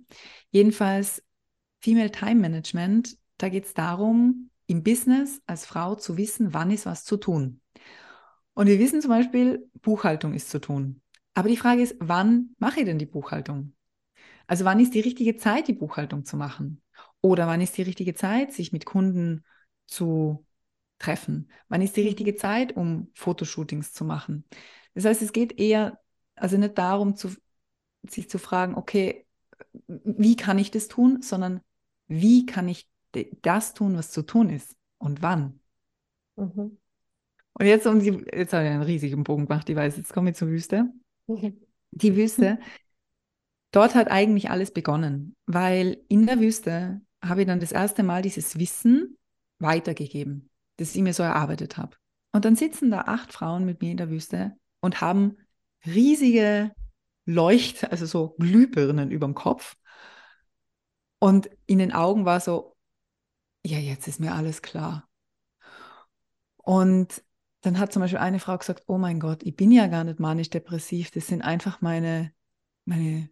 Jedenfalls 0.52 1.22
Female 1.82 2.10
Time 2.10 2.36
Management, 2.36 3.20
da 3.42 3.48
geht 3.48 3.66
es 3.66 3.74
darum, 3.74 4.50
im 4.66 4.82
Business 4.82 5.42
als 5.46 5.66
Frau 5.66 5.94
zu 5.94 6.16
wissen, 6.16 6.54
wann 6.54 6.70
ist 6.70 6.86
was 6.86 7.04
zu 7.04 7.16
tun. 7.16 7.60
Und 8.54 8.66
wir 8.66 8.78
wissen 8.78 9.00
zum 9.00 9.10
Beispiel, 9.10 9.68
Buchhaltung 9.80 10.34
ist 10.34 10.50
zu 10.50 10.60
tun. 10.60 11.00
Aber 11.34 11.48
die 11.48 11.56
Frage 11.56 11.82
ist, 11.82 11.96
wann 12.00 12.54
mache 12.58 12.80
ich 12.80 12.86
denn 12.86 12.98
die 12.98 13.06
Buchhaltung? 13.06 13.74
Also 14.46 14.64
wann 14.64 14.80
ist 14.80 14.94
die 14.94 15.00
richtige 15.00 15.36
Zeit, 15.36 15.68
die 15.68 15.72
Buchhaltung 15.72 16.24
zu 16.24 16.36
machen? 16.36 16.82
Oder 17.22 17.46
wann 17.46 17.60
ist 17.60 17.76
die 17.78 17.82
richtige 17.82 18.14
Zeit, 18.14 18.52
sich 18.52 18.72
mit 18.72 18.84
Kunden 18.84 19.44
zu 19.86 20.44
treffen? 20.98 21.50
Wann 21.68 21.82
ist 21.82 21.96
die 21.96 22.02
richtige 22.02 22.34
Zeit, 22.34 22.76
um 22.76 23.10
Fotoshootings 23.14 23.92
zu 23.92 24.04
machen? 24.04 24.44
Das 24.94 25.04
heißt, 25.04 25.22
es 25.22 25.32
geht 25.32 25.58
eher, 25.58 25.98
also 26.34 26.56
nicht 26.58 26.76
darum, 26.76 27.16
zu, 27.16 27.30
sich 28.08 28.28
zu 28.28 28.38
fragen, 28.38 28.74
okay, 28.74 29.26
wie 29.86 30.36
kann 30.36 30.58
ich 30.58 30.70
das 30.70 30.88
tun, 30.88 31.22
sondern 31.22 31.60
wie 32.08 32.44
kann 32.44 32.68
ich 32.68 32.89
das 33.42 33.74
tun, 33.74 33.96
was 33.96 34.10
zu 34.10 34.22
tun 34.22 34.50
ist 34.50 34.76
und 34.98 35.22
wann? 35.22 35.60
Mhm. 36.36 36.78
Und 37.54 37.66
jetzt, 37.66 37.86
um 37.86 38.00
die, 38.00 38.24
jetzt 38.32 38.52
habe 38.52 38.64
ich 38.64 38.70
einen 38.70 38.82
riesigen 38.82 39.24
Bogen 39.24 39.46
gemacht, 39.46 39.68
ich 39.68 39.76
weiß, 39.76 39.96
jetzt 39.96 40.12
komme 40.12 40.30
ich 40.30 40.36
zur 40.36 40.48
Wüste. 40.48 40.90
Die 41.92 42.14
Wüste, 42.14 42.60
dort 43.72 43.96
hat 43.96 44.10
eigentlich 44.10 44.48
alles 44.48 44.72
begonnen, 44.72 45.34
weil 45.46 46.02
in 46.08 46.26
der 46.26 46.38
Wüste 46.38 47.00
habe 47.22 47.42
ich 47.42 47.46
dann 47.48 47.58
das 47.58 47.72
erste 47.72 48.04
Mal 48.04 48.22
dieses 48.22 48.58
Wissen 48.58 49.18
weitergegeben, 49.58 50.50
das 50.76 50.94
ich 50.94 51.02
mir 51.02 51.12
so 51.12 51.24
erarbeitet 51.24 51.76
habe. 51.76 51.96
Und 52.32 52.44
dann 52.44 52.56
sitzen 52.56 52.90
da 52.90 53.02
acht 53.02 53.32
Frauen 53.32 53.64
mit 53.64 53.82
mir 53.82 53.90
in 53.90 53.96
der 53.96 54.08
Wüste 54.08 54.56
und 54.80 55.00
haben 55.00 55.36
riesige 55.84 56.72
Leucht, 57.26 57.90
also 57.90 58.06
so 58.06 58.36
Glühbirnen 58.38 59.10
über 59.10 59.26
dem 59.26 59.34
Kopf. 59.34 59.76
Und 61.18 61.50
in 61.66 61.78
den 61.78 61.92
Augen 61.92 62.24
war 62.24 62.40
so, 62.40 62.76
ja, 63.64 63.78
jetzt 63.78 64.08
ist 64.08 64.20
mir 64.20 64.34
alles 64.34 64.62
klar. 64.62 65.08
Und 66.56 67.22
dann 67.62 67.78
hat 67.78 67.92
zum 67.92 68.00
Beispiel 68.00 68.18
eine 68.18 68.40
Frau 68.40 68.56
gesagt, 68.56 68.84
oh 68.86 68.98
mein 68.98 69.20
Gott, 69.20 69.42
ich 69.42 69.56
bin 69.56 69.70
ja 69.70 69.86
gar 69.86 70.04
nicht 70.04 70.20
manisch-depressiv, 70.20 71.10
das 71.10 71.26
sind 71.26 71.42
einfach 71.42 71.80
meine, 71.80 72.32
meine 72.84 73.28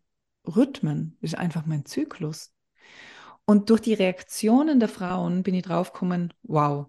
Rhythmen, 0.46 1.16
das 1.20 1.32
ist 1.32 1.38
einfach 1.38 1.66
mein 1.66 1.86
Zyklus. 1.86 2.52
Und 3.44 3.70
durch 3.70 3.80
die 3.80 3.94
Reaktionen 3.94 4.80
der 4.80 4.90
Frauen 4.90 5.42
bin 5.42 5.54
ich 5.54 5.62
draufgekommen, 5.62 6.34
wow, 6.42 6.86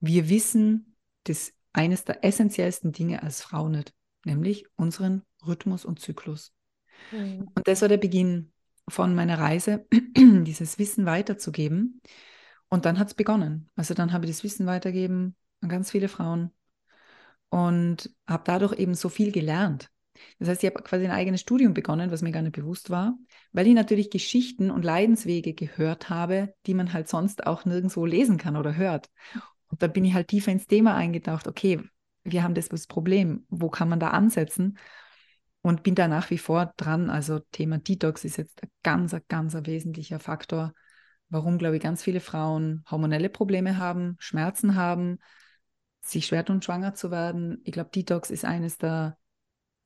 wir 0.00 0.28
wissen 0.28 0.96
das 1.24 1.52
eines 1.72 2.04
der 2.04 2.24
essentiellsten 2.24 2.92
Dinge 2.92 3.22
als 3.22 3.42
Frau 3.42 3.68
nicht, 3.68 3.92
nämlich 4.24 4.66
unseren 4.76 5.22
Rhythmus 5.46 5.84
und 5.84 6.00
Zyklus. 6.00 6.52
Mhm. 7.10 7.50
Und 7.54 7.66
das 7.66 7.82
war 7.82 7.88
der 7.88 7.96
Beginn. 7.96 8.52
von 8.88 9.14
meiner 9.14 9.38
Reise, 9.38 9.86
dieses 10.16 10.78
Wissen 10.78 11.06
weiterzugeben. 11.06 12.00
Und 12.72 12.86
dann 12.86 12.98
hat 12.98 13.08
es 13.08 13.14
begonnen. 13.14 13.68
Also 13.76 13.92
dann 13.92 14.14
habe 14.14 14.24
ich 14.24 14.30
das 14.30 14.44
Wissen 14.44 14.64
weitergeben 14.64 15.36
an 15.60 15.68
ganz 15.68 15.90
viele 15.90 16.08
Frauen 16.08 16.52
und 17.50 18.08
habe 18.26 18.44
dadurch 18.46 18.78
eben 18.78 18.94
so 18.94 19.10
viel 19.10 19.30
gelernt. 19.30 19.90
Das 20.38 20.48
heißt, 20.48 20.62
ich 20.64 20.70
habe 20.70 20.82
quasi 20.82 21.04
ein 21.04 21.10
eigenes 21.10 21.42
Studium 21.42 21.74
begonnen, 21.74 22.10
was 22.10 22.22
mir 22.22 22.32
gar 22.32 22.40
nicht 22.40 22.56
bewusst 22.56 22.88
war, 22.88 23.18
weil 23.52 23.66
ich 23.66 23.74
natürlich 23.74 24.08
Geschichten 24.08 24.70
und 24.70 24.86
Leidenswege 24.86 25.52
gehört 25.52 26.08
habe, 26.08 26.54
die 26.64 26.72
man 26.72 26.94
halt 26.94 27.10
sonst 27.10 27.46
auch 27.46 27.66
nirgendwo 27.66 28.06
lesen 28.06 28.38
kann 28.38 28.56
oder 28.56 28.74
hört. 28.74 29.10
Und 29.68 29.82
da 29.82 29.86
bin 29.86 30.06
ich 30.06 30.14
halt 30.14 30.28
tiefer 30.28 30.50
ins 30.50 30.66
Thema 30.66 30.94
eingetaucht. 30.94 31.48
Okay, 31.48 31.78
wir 32.24 32.42
haben 32.42 32.54
das, 32.54 32.70
das 32.70 32.86
Problem. 32.86 33.44
Wo 33.50 33.68
kann 33.68 33.90
man 33.90 34.00
da 34.00 34.12
ansetzen? 34.12 34.78
Und 35.60 35.82
bin 35.82 35.94
da 35.94 36.08
nach 36.08 36.30
wie 36.30 36.38
vor 36.38 36.72
dran. 36.78 37.10
Also 37.10 37.40
Thema 37.52 37.76
Detox 37.76 38.24
ist 38.24 38.38
jetzt 38.38 38.62
ein 38.62 38.70
ganz, 38.82 39.14
ganz 39.28 39.54
wesentlicher 39.54 40.20
Faktor, 40.20 40.72
warum, 41.32 41.56
glaube 41.56 41.76
ich, 41.76 41.82
ganz 41.82 42.02
viele 42.02 42.20
Frauen 42.20 42.84
hormonelle 42.90 43.30
Probleme 43.30 43.78
haben, 43.78 44.16
Schmerzen 44.18 44.76
haben, 44.76 45.18
sich 46.02 46.26
schwer 46.26 46.44
tun, 46.44 46.60
schwanger 46.60 46.94
zu 46.94 47.10
werden. 47.10 47.60
Ich 47.64 47.72
glaube, 47.72 47.90
Detox 47.90 48.30
ist 48.30 48.44
eines 48.44 48.76
der 48.76 49.16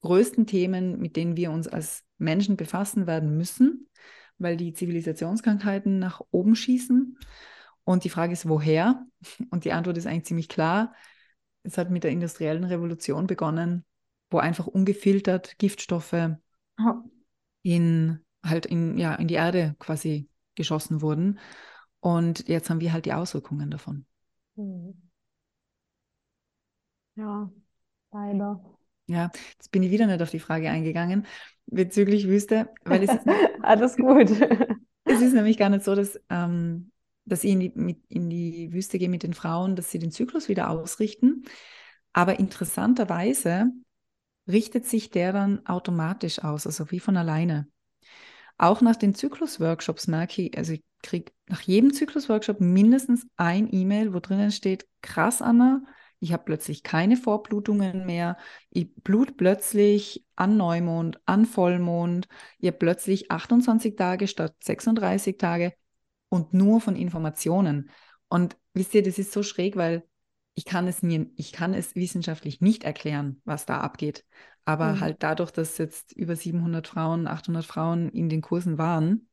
größten 0.00 0.46
Themen, 0.46 0.98
mit 0.98 1.16
denen 1.16 1.36
wir 1.36 1.52
uns 1.52 1.68
als 1.68 2.04
Menschen 2.18 2.56
befassen 2.56 3.06
werden 3.06 3.36
müssen, 3.36 3.88
weil 4.38 4.56
die 4.56 4.72
Zivilisationskrankheiten 4.72 6.00
nach 6.00 6.20
oben 6.32 6.56
schießen. 6.56 7.16
Und 7.84 8.02
die 8.02 8.10
Frage 8.10 8.32
ist, 8.32 8.48
woher? 8.48 9.06
Und 9.50 9.64
die 9.64 9.72
Antwort 9.72 9.96
ist 9.98 10.06
eigentlich 10.06 10.26
ziemlich 10.26 10.48
klar. 10.48 10.94
Es 11.62 11.78
hat 11.78 11.90
mit 11.90 12.02
der 12.02 12.10
industriellen 12.10 12.64
Revolution 12.64 13.28
begonnen, 13.28 13.84
wo 14.30 14.38
einfach 14.38 14.66
ungefiltert 14.66 15.58
Giftstoffe 15.58 16.30
in 17.62 18.24
halt 18.44 18.66
in, 18.66 18.96
ja, 18.98 19.14
in 19.14 19.28
die 19.28 19.34
Erde 19.34 19.76
quasi 19.78 20.28
geschossen 20.56 21.02
wurden. 21.02 21.38
Und 22.00 22.48
jetzt 22.48 22.70
haben 22.70 22.80
wir 22.80 22.92
halt 22.92 23.06
die 23.06 23.12
Auswirkungen 23.12 23.70
davon. 23.70 24.06
Hm. 24.56 24.94
Ja, 27.14 27.50
leider. 28.12 28.60
Ja, 29.06 29.30
jetzt 29.52 29.70
bin 29.70 29.82
ich 29.82 29.90
wieder 29.90 30.06
nicht 30.06 30.20
auf 30.20 30.30
die 30.30 30.40
Frage 30.40 30.68
eingegangen 30.68 31.26
bezüglich 31.66 32.28
Wüste, 32.28 32.68
weil 32.84 33.02
es 33.02 33.12
ist, 33.12 33.26
Alles 33.62 33.96
gut. 33.96 34.30
es 35.04 35.20
ist 35.20 35.34
nämlich 35.34 35.58
gar 35.58 35.68
nicht 35.68 35.84
so, 35.84 35.94
dass, 35.94 36.18
ähm, 36.30 36.92
dass 37.24 37.44
ich 37.44 37.50
in 37.50 37.60
die, 37.60 37.72
mit, 37.74 37.98
in 38.08 38.30
die 38.30 38.72
Wüste 38.72 38.98
gehe 38.98 39.08
mit 39.08 39.22
den 39.22 39.34
Frauen, 39.34 39.76
dass 39.76 39.90
sie 39.90 39.98
den 39.98 40.12
Zyklus 40.12 40.48
wieder 40.48 40.70
ausrichten. 40.70 41.44
Aber 42.12 42.38
interessanterweise 42.38 43.72
richtet 44.48 44.86
sich 44.86 45.10
der 45.10 45.32
dann 45.32 45.66
automatisch 45.66 46.42
aus, 46.42 46.66
also 46.66 46.90
wie 46.90 47.00
von 47.00 47.16
alleine. 47.16 47.68
Auch 48.58 48.80
nach 48.80 48.96
den 48.96 49.14
Zyklus-Workshops 49.14 50.06
merke 50.06 50.42
ich, 50.42 50.56
also 50.56 50.72
ich 50.72 50.84
kriege 51.02 51.32
nach 51.48 51.60
jedem 51.60 51.92
Zyklus-Workshop 51.92 52.60
mindestens 52.60 53.26
ein 53.36 53.68
E-Mail, 53.72 54.14
wo 54.14 54.20
drinnen 54.20 54.50
steht, 54.50 54.86
krass, 55.02 55.42
Anna, 55.42 55.82
ich 56.20 56.32
habe 56.32 56.44
plötzlich 56.44 56.82
keine 56.82 57.16
Vorblutungen 57.16 58.06
mehr, 58.06 58.38
ich 58.70 58.94
blut 58.94 59.36
plötzlich 59.36 60.24
an 60.34 60.56
Neumond, 60.56 61.20
an 61.26 61.44
Vollmond, 61.44 62.28
habe 62.62 62.72
plötzlich 62.78 63.30
28 63.30 63.96
Tage 63.96 64.26
statt 64.26 64.54
36 64.60 65.36
Tage 65.36 65.74
und 66.30 66.54
nur 66.54 66.80
von 66.80 66.96
Informationen. 66.96 67.90
Und 68.28 68.56
wisst 68.72 68.94
ihr, 68.94 69.02
das 69.02 69.18
ist 69.18 69.32
so 69.32 69.42
schräg, 69.42 69.76
weil 69.76 70.04
ich 70.56 70.64
kann 70.64 70.88
es 70.88 71.02
nie, 71.02 71.30
ich 71.36 71.52
kann 71.52 71.74
es 71.74 71.94
wissenschaftlich 71.94 72.62
nicht 72.62 72.82
erklären, 72.82 73.42
was 73.44 73.66
da 73.66 73.80
abgeht. 73.80 74.24
Aber 74.64 74.94
mhm. 74.94 75.00
halt 75.00 75.22
dadurch, 75.22 75.50
dass 75.50 75.76
jetzt 75.76 76.12
über 76.12 76.34
700 76.34 76.88
Frauen, 76.88 77.26
800 77.28 77.64
Frauen 77.64 78.08
in 78.08 78.30
den 78.30 78.40
Kursen 78.40 78.78
waren, 78.78 79.28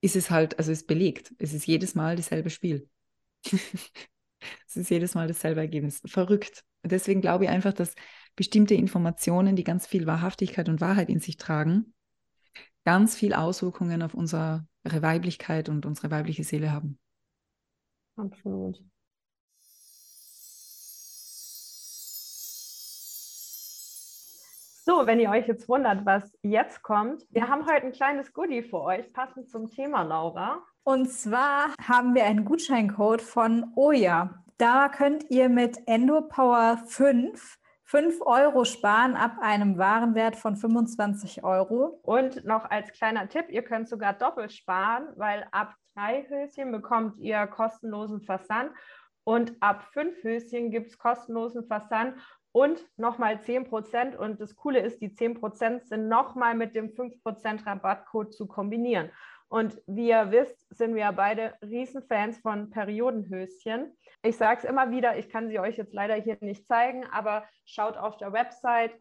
ist 0.00 0.14
es 0.14 0.30
halt, 0.30 0.56
also 0.58 0.70
es 0.70 0.82
ist 0.82 0.86
belegt. 0.86 1.34
Es 1.38 1.52
ist 1.52 1.66
jedes 1.66 1.96
Mal 1.96 2.16
dasselbe 2.16 2.48
Spiel. 2.48 2.88
Es 4.68 4.76
ist 4.76 4.88
jedes 4.88 5.16
Mal 5.16 5.26
dasselbe 5.26 5.60
Ergebnis. 5.60 6.00
Verrückt. 6.06 6.62
Deswegen 6.84 7.20
glaube 7.20 7.44
ich 7.44 7.50
einfach, 7.50 7.72
dass 7.72 7.96
bestimmte 8.36 8.76
Informationen, 8.76 9.56
die 9.56 9.64
ganz 9.64 9.84
viel 9.84 10.06
Wahrhaftigkeit 10.06 10.68
und 10.68 10.80
Wahrheit 10.80 11.08
in 11.08 11.18
sich 11.18 11.38
tragen, 11.38 11.92
ganz 12.84 13.16
viel 13.16 13.34
Auswirkungen 13.34 14.00
auf 14.00 14.14
unsere 14.14 14.64
Weiblichkeit 14.84 15.68
und 15.68 15.86
unsere 15.86 16.12
weibliche 16.12 16.44
Seele 16.44 16.70
haben. 16.70 17.00
Absolut. 18.14 18.80
So, 24.88 25.06
wenn 25.06 25.20
ihr 25.20 25.28
euch 25.28 25.46
jetzt 25.46 25.68
wundert, 25.68 26.06
was 26.06 26.32
jetzt 26.40 26.82
kommt, 26.82 27.22
wir 27.28 27.46
haben 27.46 27.66
heute 27.66 27.84
ein 27.84 27.92
kleines 27.92 28.32
Goodie 28.32 28.62
für 28.62 28.80
euch, 28.80 29.12
passend 29.12 29.50
zum 29.50 29.68
Thema, 29.68 30.00
Laura. 30.00 30.62
Und 30.82 31.10
zwar 31.12 31.74
haben 31.86 32.14
wir 32.14 32.24
einen 32.24 32.46
Gutscheincode 32.46 33.20
von 33.20 33.70
Oya. 33.76 34.42
Da 34.56 34.88
könnt 34.88 35.28
ihr 35.28 35.50
mit 35.50 35.76
EndoPower 35.86 36.78
5 36.86 37.58
5 37.84 38.22
Euro 38.22 38.64
sparen 38.64 39.14
ab 39.14 39.32
einem 39.42 39.76
Warenwert 39.76 40.36
von 40.36 40.56
25 40.56 41.44
Euro. 41.44 42.00
Und 42.02 42.46
noch 42.46 42.64
als 42.70 42.90
kleiner 42.92 43.28
Tipp, 43.28 43.44
ihr 43.50 43.64
könnt 43.64 43.90
sogar 43.90 44.14
doppelt 44.14 44.54
sparen, 44.54 45.08
weil 45.16 45.46
ab 45.52 45.74
drei 45.94 46.26
Höschen 46.30 46.72
bekommt 46.72 47.18
ihr 47.18 47.46
kostenlosen 47.46 48.22
Versand 48.22 48.70
und 49.24 49.52
ab 49.60 49.84
fünf 49.92 50.22
Höschen 50.22 50.70
gibt 50.70 50.86
es 50.86 50.96
kostenlosen 50.96 51.66
Versand 51.66 52.14
und 52.58 52.84
nochmal 52.96 53.36
10%. 53.36 54.16
Und 54.16 54.40
das 54.40 54.56
Coole 54.56 54.80
ist, 54.80 55.00
die 55.00 55.10
10% 55.10 55.84
sind 55.84 56.08
nochmal 56.08 56.56
mit 56.56 56.74
dem 56.74 56.88
5% 56.88 57.64
Rabattcode 57.64 58.34
zu 58.34 58.48
kombinieren. 58.48 59.10
Und 59.46 59.80
wie 59.86 60.08
ihr 60.08 60.32
wisst, 60.32 60.66
sind 60.74 60.96
wir 60.96 61.10
beide 61.12 61.54
Riesenfans 61.62 62.38
von 62.38 62.70
Periodenhöschen. 62.70 63.96
Ich 64.22 64.36
sage 64.36 64.58
es 64.58 64.64
immer 64.64 64.90
wieder, 64.90 65.16
ich 65.16 65.28
kann 65.28 65.48
sie 65.48 65.60
euch 65.60 65.76
jetzt 65.76 65.94
leider 65.94 66.16
hier 66.16 66.36
nicht 66.40 66.66
zeigen, 66.66 67.06
aber 67.06 67.44
schaut 67.64 67.96
auf 67.96 68.16
der 68.16 68.32
Website 68.32 68.92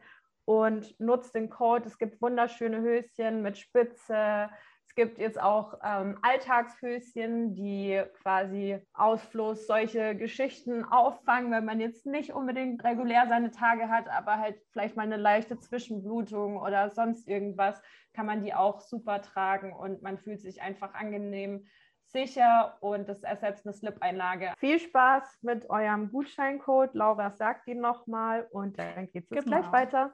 und 0.45 0.97
nutzt 0.99 1.33
den 1.33 1.49
Code. 1.49 1.87
Es 1.87 1.97
gibt 1.97 2.21
wunderschöne 2.21 2.79
Höschen 2.79 3.41
mit 3.41 3.57
Spitze. 3.57 4.51
Es 4.97 5.03
gibt 5.03 5.19
jetzt 5.19 5.39
auch 5.39 5.77
ähm, 5.83 6.17
Alltagshöschen, 6.23 7.53
die 7.53 8.01
quasi 8.23 8.79
Ausfluss 8.93 9.67
solche 9.67 10.15
Geschichten 10.15 10.85
auffangen, 10.85 11.51
wenn 11.51 11.65
man 11.65 11.79
jetzt 11.79 12.07
nicht 12.07 12.33
unbedingt 12.33 12.83
regulär 12.83 13.27
seine 13.27 13.51
Tage 13.51 13.89
hat, 13.89 14.09
aber 14.09 14.39
halt 14.39 14.59
vielleicht 14.71 14.95
mal 14.95 15.03
eine 15.03 15.17
leichte 15.17 15.59
Zwischenblutung 15.59 16.57
oder 16.57 16.89
sonst 16.89 17.27
irgendwas 17.27 17.79
kann 18.13 18.25
man 18.25 18.41
die 18.41 18.55
auch 18.55 18.79
super 18.79 19.21
tragen 19.21 19.71
und 19.71 20.01
man 20.01 20.17
fühlt 20.17 20.41
sich 20.41 20.63
einfach 20.63 20.95
angenehm 20.95 21.67
sicher 22.05 22.79
und 22.81 23.07
das 23.07 23.21
ersetzt 23.21 23.67
eine 23.67 23.73
Slip-Einlage. 23.73 24.53
Viel 24.57 24.79
Spaß 24.79 25.43
mit 25.43 25.69
eurem 25.69 26.11
Gutscheincode. 26.11 26.95
Laura 26.95 27.29
sagt 27.29 27.67
ihn 27.67 27.81
nochmal 27.81 28.47
und 28.49 28.79
dann 28.79 29.11
geht 29.11 29.25
es 29.25 29.29
genau. 29.29 29.59
gleich 29.59 29.71
weiter. 29.71 30.11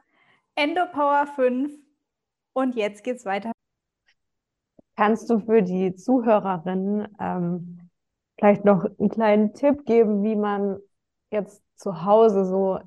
Endopower 0.55 1.25
5 1.25 1.71
und 2.51 2.75
jetzt 2.75 3.05
geht 3.05 3.15
es 3.15 3.25
weiter. 3.25 3.52
Kannst 4.95 5.29
du 5.29 5.39
für 5.39 5.61
die 5.61 5.95
Zuhörerinnen 5.95 7.07
ähm, 7.19 7.89
vielleicht 8.37 8.65
noch 8.65 8.85
einen 8.99 9.09
kleinen 9.09 9.53
Tipp 9.53 9.85
geben, 9.85 10.23
wie 10.23 10.35
man 10.35 10.77
jetzt 11.31 11.63
zu 11.75 12.05
Hause 12.05 12.45
so 12.45 12.79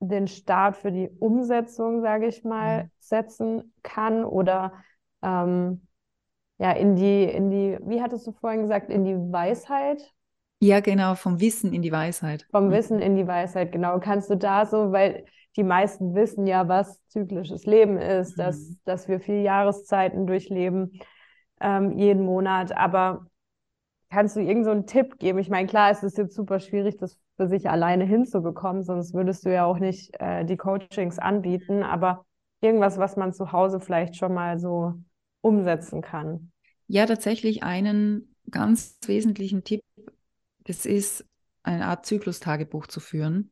den 0.00 0.26
Start 0.26 0.76
für 0.76 0.90
die 0.90 1.08
Umsetzung, 1.20 2.02
sage 2.02 2.26
ich 2.26 2.44
mal, 2.44 2.84
mhm. 2.84 2.90
setzen 2.98 3.74
kann 3.82 4.24
oder 4.24 4.72
ähm, 5.22 5.86
ja, 6.58 6.72
in 6.72 6.96
die, 6.96 7.24
in 7.24 7.50
die, 7.50 7.78
wie 7.82 8.02
hattest 8.02 8.26
du 8.26 8.32
vorhin 8.32 8.62
gesagt, 8.62 8.90
in 8.90 9.04
die 9.04 9.16
Weisheit? 9.16 10.12
Ja, 10.60 10.80
genau, 10.80 11.16
vom 11.16 11.40
Wissen 11.40 11.72
in 11.72 11.82
die 11.82 11.92
Weisheit. 11.92 12.46
Vom 12.50 12.68
mhm. 12.68 12.72
Wissen 12.72 12.98
in 13.00 13.16
die 13.16 13.26
Weisheit, 13.26 13.72
genau. 13.72 13.98
Kannst 13.98 14.30
du 14.30 14.36
da 14.36 14.64
so, 14.64 14.92
weil 14.92 15.24
die 15.56 15.64
meisten 15.64 16.14
wissen 16.14 16.46
ja, 16.46 16.68
was 16.68 17.04
zyklisches 17.08 17.66
Leben 17.66 17.98
ist, 17.98 18.36
mhm. 18.36 18.42
dass, 18.42 18.76
dass 18.84 19.08
wir 19.08 19.20
vier 19.20 19.42
Jahreszeiten 19.42 20.26
durchleben, 20.26 21.00
ähm, 21.62 21.98
jeden 21.98 22.24
Monat, 22.24 22.76
aber 22.76 23.26
kannst 24.10 24.36
du 24.36 24.40
irgendeinen 24.40 24.82
so 24.82 24.86
Tipp 24.86 25.18
geben? 25.18 25.38
Ich 25.38 25.48
meine, 25.48 25.66
klar, 25.66 25.90
es 25.90 26.02
ist 26.02 26.18
jetzt 26.18 26.34
super 26.34 26.60
schwierig, 26.60 26.98
das 26.98 27.18
für 27.36 27.48
sich 27.48 27.70
alleine 27.70 28.04
hinzubekommen, 28.04 28.82
sonst 28.82 29.14
würdest 29.14 29.46
du 29.46 29.52
ja 29.52 29.64
auch 29.64 29.78
nicht 29.78 30.14
äh, 30.20 30.44
die 30.44 30.56
Coachings 30.56 31.18
anbieten, 31.18 31.82
aber 31.82 32.26
irgendwas, 32.60 32.98
was 32.98 33.16
man 33.16 33.32
zu 33.32 33.52
Hause 33.52 33.80
vielleicht 33.80 34.16
schon 34.16 34.34
mal 34.34 34.58
so 34.58 34.94
umsetzen 35.40 36.02
kann. 36.02 36.52
Ja, 36.88 37.06
tatsächlich 37.06 37.62
einen 37.62 38.34
ganz 38.50 38.98
wesentlichen 39.06 39.64
Tipp, 39.64 39.82
das 40.64 40.84
ist 40.84 41.24
eine 41.62 41.86
Art 41.86 42.06
Zyklustagebuch 42.06 42.86
zu 42.86 43.00
führen, 43.00 43.50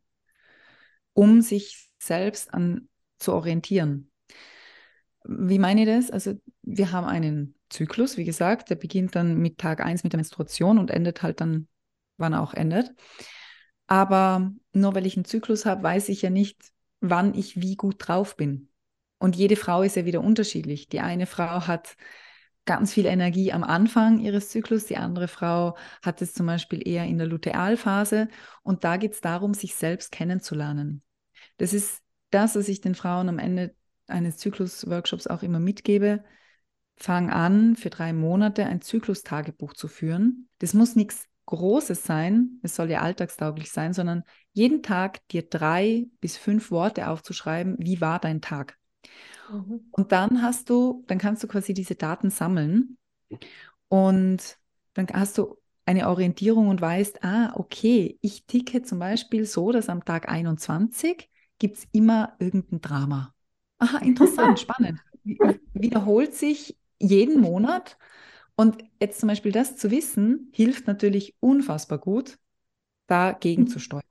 um 1.14 1.40
sich 1.40 1.90
selbst 1.98 2.52
an 2.52 2.88
zu 3.18 3.32
orientieren. 3.32 4.10
Wie 5.24 5.58
meine 5.58 5.82
ich 5.82 5.86
das? 5.86 6.10
Also 6.10 6.34
wir 6.62 6.92
haben 6.92 7.06
einen 7.06 7.54
Zyklus, 7.70 8.16
wie 8.16 8.24
gesagt, 8.24 8.70
der 8.70 8.74
beginnt 8.74 9.16
dann 9.16 9.38
mit 9.38 9.58
Tag 9.58 9.80
1 9.80 10.04
mit 10.04 10.12
der 10.12 10.18
Menstruation 10.18 10.78
und 10.78 10.90
endet 10.90 11.22
halt 11.22 11.40
dann, 11.40 11.68
wann 12.16 12.32
er 12.32 12.42
auch 12.42 12.54
endet. 12.54 12.92
Aber 13.86 14.52
nur 14.72 14.94
weil 14.94 15.06
ich 15.06 15.16
einen 15.16 15.24
Zyklus 15.24 15.66
habe, 15.66 15.82
weiß 15.82 16.08
ich 16.10 16.22
ja 16.22 16.30
nicht, 16.30 16.72
wann 17.00 17.34
ich 17.34 17.60
wie 17.60 17.76
gut 17.76 17.96
drauf 17.98 18.36
bin. 18.36 18.68
Und 19.18 19.36
jede 19.36 19.56
Frau 19.56 19.82
ist 19.82 19.96
ja 19.96 20.04
wieder 20.04 20.22
unterschiedlich. 20.22 20.88
Die 20.88 21.00
eine 21.00 21.26
Frau 21.26 21.66
hat 21.66 21.96
ganz 22.64 22.92
viel 22.92 23.06
Energie 23.06 23.52
am 23.52 23.64
Anfang 23.64 24.20
ihres 24.20 24.48
Zyklus. 24.48 24.86
Die 24.86 24.96
andere 24.96 25.28
Frau 25.28 25.76
hat 26.02 26.22
es 26.22 26.34
zum 26.34 26.46
Beispiel 26.46 26.86
eher 26.86 27.04
in 27.04 27.18
der 27.18 27.26
Lutealphase. 27.26 28.28
Und 28.62 28.84
da 28.84 28.96
geht 28.96 29.14
es 29.14 29.20
darum, 29.20 29.54
sich 29.54 29.74
selbst 29.74 30.12
kennenzulernen. 30.12 31.02
Das 31.56 31.74
ist 31.74 32.02
das, 32.30 32.54
was 32.54 32.68
ich 32.68 32.80
den 32.80 32.94
Frauen 32.94 33.28
am 33.28 33.38
Ende 33.38 33.74
eines 34.06 34.36
Zyklus-Workshops 34.38 35.26
auch 35.26 35.42
immer 35.42 35.60
mitgebe. 35.60 36.24
Fang 37.02 37.30
an, 37.30 37.76
für 37.76 37.88
drei 37.88 38.12
Monate 38.12 38.66
ein 38.66 38.82
Zyklustagebuch 38.82 39.72
zu 39.72 39.88
führen. 39.88 40.48
Das 40.58 40.74
muss 40.74 40.96
nichts 40.96 41.24
Großes 41.46 42.04
sein, 42.04 42.60
es 42.62 42.76
soll 42.76 42.90
ja 42.90 43.00
alltagstauglich 43.00 43.72
sein, 43.72 43.92
sondern 43.92 44.22
jeden 44.52 44.82
Tag 44.82 45.26
dir 45.28 45.42
drei 45.42 46.06
bis 46.20 46.36
fünf 46.36 46.70
Worte 46.70 47.08
aufzuschreiben, 47.08 47.76
wie 47.78 48.00
war 48.00 48.20
dein 48.20 48.40
Tag. 48.40 48.76
Mhm. 49.50 49.80
Und 49.90 50.12
dann 50.12 50.42
hast 50.42 50.70
du, 50.70 51.02
dann 51.08 51.18
kannst 51.18 51.42
du 51.42 51.48
quasi 51.48 51.74
diese 51.74 51.96
Daten 51.96 52.30
sammeln 52.30 52.98
und 53.88 54.58
dann 54.94 55.08
hast 55.12 55.38
du 55.38 55.56
eine 55.86 56.08
Orientierung 56.08 56.68
und 56.68 56.80
weißt, 56.80 57.24
ah, 57.24 57.52
okay, 57.56 58.18
ich 58.20 58.46
ticke 58.46 58.82
zum 58.82 59.00
Beispiel 59.00 59.44
so, 59.44 59.72
dass 59.72 59.88
am 59.88 60.04
Tag 60.04 60.28
21 60.28 61.28
gibt 61.58 61.78
es 61.78 61.88
immer 61.90 62.36
irgendein 62.38 62.80
Drama. 62.80 63.34
Aha, 63.78 63.98
interessant, 63.98 64.60
spannend. 64.60 65.00
Wiederholt 65.72 66.34
sich 66.34 66.76
jeden 67.00 67.40
Monat. 67.40 67.98
Und 68.54 68.84
jetzt 69.00 69.20
zum 69.20 69.28
Beispiel 69.28 69.52
das 69.52 69.76
zu 69.76 69.90
wissen, 69.90 70.50
hilft 70.54 70.86
natürlich 70.86 71.34
unfassbar 71.40 71.98
gut, 71.98 72.38
dagegen 73.06 73.62
mhm. 73.62 73.68
zu 73.68 73.78
steuern. 73.78 74.04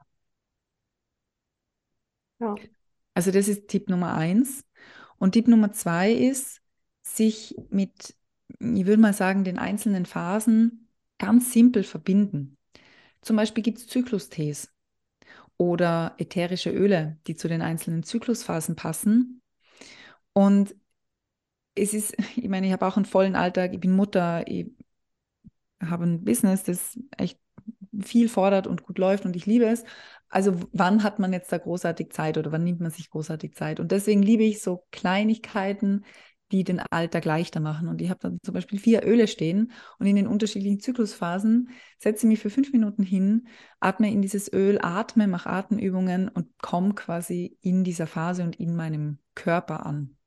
Ja. 2.40 2.56
Also 3.14 3.32
das 3.32 3.48
ist 3.48 3.68
Tipp 3.68 3.90
Nummer 3.90 4.16
eins. 4.16 4.66
Und 5.18 5.34
Tipp 5.34 5.48
Nummer 5.48 5.72
zwei 5.72 6.12
ist, 6.12 6.62
sich 7.04 7.56
mit, 7.70 8.16
ich 8.60 8.86
würde 8.86 9.02
mal 9.02 9.14
sagen, 9.14 9.44
den 9.44 9.58
einzelnen 9.58 10.06
Phasen 10.06 10.88
ganz 11.18 11.52
simpel 11.52 11.84
verbinden. 11.84 12.58
Zum 13.22 13.36
Beispiel 13.36 13.64
gibt 13.64 13.80
es 13.80 13.88
Zyklustees 13.88 14.72
oder 15.58 16.16
ätherische 16.18 16.72
Öle, 16.72 17.20
die 17.28 17.36
zu 17.36 17.48
den 17.48 17.62
einzelnen 17.62 18.04
Zyklusphasen 18.04 18.76
passen. 18.76 19.42
Und 20.34 20.76
es 21.76 21.94
ist, 21.94 22.16
ich 22.36 22.50
meine, 22.50 22.68
ich 22.68 22.74
habe 22.74 22.86
auch 22.88 22.98
einen 22.98 23.06
vollen 23.06 23.36
Alltag, 23.36 23.74
ich 23.74 23.80
bin 23.80 23.92
Mutter, 23.94 24.48
ich 24.48 24.68
habe 25.82 26.06
ein 26.06 26.24
Business, 26.24 26.64
das 26.64 27.00
echt 27.18 27.40
viel 28.02 28.30
fordert 28.30 28.68
und 28.68 28.84
gut 28.84 28.98
läuft 28.98 29.26
und 29.26 29.36
ich 29.36 29.46
liebe 29.46 29.66
es. 29.66 29.84
Also 30.30 30.60
wann 30.74 31.04
hat 31.04 31.20
man 31.20 31.34
jetzt 31.34 31.52
da 31.52 31.58
großartig 31.58 32.12
Zeit 32.12 32.38
oder 32.38 32.52
wann 32.52 32.64
nimmt 32.64 32.82
man 32.82 32.92
sich 32.92 33.10
großartig 33.10 33.56
Zeit? 33.56 33.80
Und 33.80 33.92
deswegen 33.92 34.22
liebe 34.22 34.44
ich 34.44 34.62
so 34.62 34.86
Kleinigkeiten, 34.92 36.06
die 36.52 36.64
den 36.64 36.80
Alltag 36.92 37.26
leichter 37.26 37.60
machen. 37.60 37.88
Und 37.88 38.02
ich 38.02 38.10
habe 38.10 38.20
dann 38.22 38.40
zum 38.44 38.54
Beispiel 38.54 38.80
vier 38.80 39.06
Öle 39.06 39.28
stehen 39.28 39.72
und 40.00 40.06
in 40.08 40.16
den 40.16 40.28
unterschiedlichen 40.28 40.80
Zyklusphasen 40.80 41.70
setze 42.00 42.28
mich 42.28 42.40
für 42.40 42.50
fünf 42.50 42.72
Minuten 42.72 43.04
hin, 43.04 43.48
atme 43.80 44.12
in 44.12 44.22
dieses 44.22 44.52
Öl, 44.52 44.80
atme, 44.82 45.28
mache 45.28 45.50
Atemübungen 45.50 46.30
und 46.30 46.48
komme 46.60 46.94
quasi 46.96 47.58
in 47.62 47.84
dieser 47.84 48.08
Phase 48.08 48.44
und 48.44 48.56
in 48.60 48.76
meinem 48.76 49.20
Körper 49.36 49.86
an. 49.86 50.19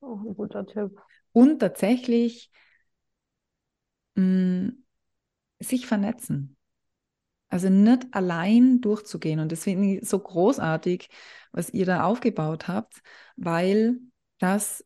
Oh, 0.00 0.18
ein 0.24 0.34
guter 0.34 0.66
Tipp. 0.66 0.98
Und 1.32 1.58
tatsächlich 1.58 2.50
mh, 4.14 4.22
mm, 4.24 4.84
sich 5.60 5.86
vernetzen. 5.86 6.56
Also 7.48 7.68
nicht 7.68 8.06
allein 8.12 8.80
durchzugehen. 8.80 9.40
Und 9.40 9.52
ich 9.52 10.08
so 10.08 10.18
großartig, 10.18 11.08
was 11.52 11.70
ihr 11.70 11.84
da 11.84 12.04
aufgebaut 12.04 12.68
habt, 12.68 13.02
weil 13.36 13.98
das 14.38 14.84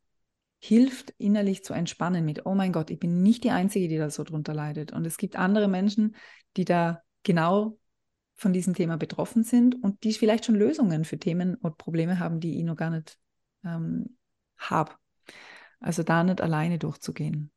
hilft 0.59 1.11
innerlich 1.19 1.63
zu 1.63 1.75
entspannen 1.75 2.25
mit, 2.25 2.47
oh 2.47 2.55
mein 2.55 2.73
Gott, 2.73 2.91
ich 2.91 2.99
bin 2.99 3.23
nicht 3.23 3.45
die 3.45 3.51
Einzige, 3.51 3.87
die 3.87 3.99
da 3.99 4.09
so 4.09 4.25
drunter 4.25 4.55
leidet. 4.55 4.93
Und 4.93 5.07
es 5.07 5.19
gibt 5.19 5.37
andere 5.37 5.69
Menschen, 5.69 6.17
die 6.57 6.65
da 6.65 7.03
genau 7.23 7.79
von 8.35 8.55
diesem 8.55 8.75
Thema 8.75 8.97
betroffen 8.97 9.45
sind 9.45 9.81
und 9.83 10.03
die 10.05 10.15
vielleicht 10.15 10.47
schon 10.47 10.57
Lösungen 10.57 11.05
für 11.05 11.19
Themen 11.19 11.55
und 11.57 11.77
Probleme 11.77 12.19
haben, 12.19 12.41
die 12.41 12.59
ich 12.59 12.65
noch 12.65 12.77
gar 12.77 12.91
nicht 12.91 13.19
ähm, 13.63 14.17
habe. 14.57 14.93
Also 15.85 16.03
da 16.03 16.25
nicht 16.25 16.41
alleine 16.41 16.79
durchzugehen. 16.79 17.51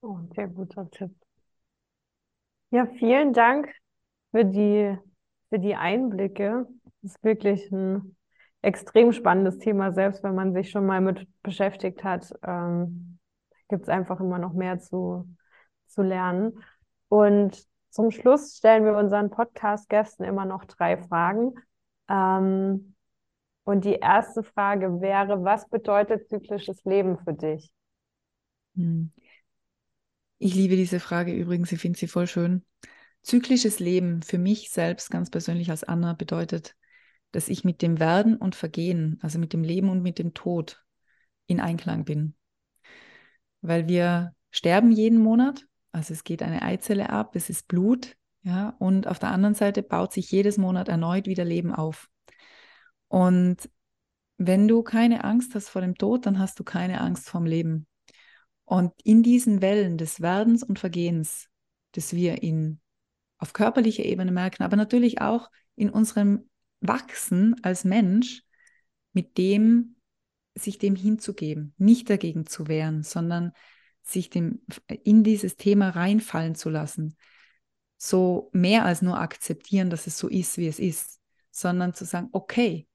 Oh, 0.00 0.18
sehr 0.34 0.48
guter 0.48 0.90
Tipp. 0.90 1.14
Ja, 2.70 2.86
vielen 2.98 3.32
Dank 3.32 3.72
für 4.32 4.44
die, 4.44 4.98
für 5.50 5.60
die 5.60 5.76
Einblicke. 5.76 6.66
Das 7.00 7.12
ist 7.12 7.22
wirklich 7.22 7.70
ein 7.70 8.16
extrem 8.60 9.12
spannendes 9.12 9.58
Thema, 9.58 9.92
selbst 9.92 10.24
wenn 10.24 10.34
man 10.34 10.52
sich 10.52 10.70
schon 10.70 10.84
mal 10.84 11.00
mit 11.00 11.28
beschäftigt 11.44 12.02
hat. 12.02 12.34
Ähm, 12.42 13.20
Gibt 13.68 13.84
es 13.84 13.88
einfach 13.88 14.18
immer 14.18 14.40
noch 14.40 14.52
mehr 14.52 14.80
zu, 14.80 15.32
zu 15.86 16.02
lernen. 16.02 16.60
Und 17.08 17.64
zum 17.90 18.10
Schluss 18.10 18.56
stellen 18.56 18.84
wir 18.84 18.96
unseren 18.96 19.30
Podcast-Gästen 19.30 20.24
immer 20.24 20.44
noch 20.44 20.64
drei 20.64 20.96
Fragen. 20.96 21.54
Ähm, 22.08 22.96
und 23.68 23.84
die 23.84 23.96
erste 23.96 24.42
Frage 24.42 25.02
wäre, 25.02 25.44
was 25.44 25.68
bedeutet 25.68 26.26
zyklisches 26.30 26.82
Leben 26.84 27.18
für 27.18 27.34
dich? 27.34 27.70
Hm. 28.76 29.12
Ich 30.38 30.54
liebe 30.54 30.74
diese 30.74 31.00
Frage 31.00 31.34
übrigens, 31.34 31.70
ich 31.70 31.78
finde 31.78 31.98
sie 31.98 32.06
voll 32.06 32.26
schön. 32.26 32.64
Zyklisches 33.20 33.78
Leben 33.78 34.22
für 34.22 34.38
mich 34.38 34.70
selbst 34.70 35.10
ganz 35.10 35.28
persönlich 35.28 35.68
als 35.68 35.84
Anna 35.84 36.14
bedeutet, 36.14 36.76
dass 37.30 37.50
ich 37.50 37.62
mit 37.62 37.82
dem 37.82 38.00
Werden 38.00 38.38
und 38.38 38.54
Vergehen, 38.54 39.18
also 39.20 39.38
mit 39.38 39.52
dem 39.52 39.62
Leben 39.62 39.90
und 39.90 40.00
mit 40.00 40.18
dem 40.18 40.32
Tod 40.32 40.82
in 41.46 41.60
Einklang 41.60 42.06
bin. 42.06 42.34
Weil 43.60 43.86
wir 43.86 44.34
sterben 44.50 44.92
jeden 44.92 45.18
Monat, 45.18 45.66
also 45.92 46.14
es 46.14 46.24
geht 46.24 46.42
eine 46.42 46.62
Eizelle 46.62 47.10
ab, 47.10 47.36
es 47.36 47.50
ist 47.50 47.68
Blut, 47.68 48.16
ja, 48.40 48.70
und 48.78 49.06
auf 49.06 49.18
der 49.18 49.28
anderen 49.28 49.54
Seite 49.54 49.82
baut 49.82 50.14
sich 50.14 50.30
jedes 50.30 50.56
Monat 50.56 50.88
erneut 50.88 51.26
wieder 51.26 51.44
Leben 51.44 51.74
auf. 51.74 52.08
Und 53.08 53.68
wenn 54.36 54.68
du 54.68 54.82
keine 54.82 55.24
Angst 55.24 55.54
hast 55.54 55.68
vor 55.68 55.82
dem 55.82 55.96
Tod, 55.96 56.26
dann 56.26 56.38
hast 56.38 56.58
du 56.60 56.64
keine 56.64 57.00
Angst 57.00 57.28
vorm 57.28 57.46
Leben. 57.46 57.86
Und 58.64 58.92
in 59.02 59.22
diesen 59.22 59.62
Wellen 59.62 59.98
des 59.98 60.20
Werdens 60.20 60.62
und 60.62 60.78
Vergehens, 60.78 61.48
das 61.92 62.12
wir 62.12 62.42
in, 62.42 62.80
auf 63.38 63.52
körperlicher 63.52 64.04
Ebene 64.04 64.30
merken, 64.30 64.62
aber 64.62 64.76
natürlich 64.76 65.20
auch 65.20 65.50
in 65.74 65.90
unserem 65.90 66.48
Wachsen 66.80 67.56
als 67.62 67.84
Mensch, 67.84 68.42
mit 69.12 69.38
dem, 69.38 69.96
sich 70.54 70.78
dem 70.78 70.94
hinzugeben, 70.94 71.74
nicht 71.78 72.10
dagegen 72.10 72.46
zu 72.46 72.68
wehren, 72.68 73.02
sondern 73.02 73.52
sich 74.02 74.30
dem, 74.30 74.60
in 75.02 75.24
dieses 75.24 75.56
Thema 75.56 75.90
reinfallen 75.90 76.54
zu 76.54 76.70
lassen. 76.70 77.16
So 77.96 78.50
mehr 78.52 78.84
als 78.84 79.02
nur 79.02 79.18
akzeptieren, 79.18 79.90
dass 79.90 80.06
es 80.06 80.18
so 80.18 80.28
ist, 80.28 80.58
wie 80.58 80.68
es 80.68 80.78
ist, 80.78 81.20
sondern 81.50 81.94
zu 81.94 82.04
sagen, 82.04 82.28
okay, 82.32 82.87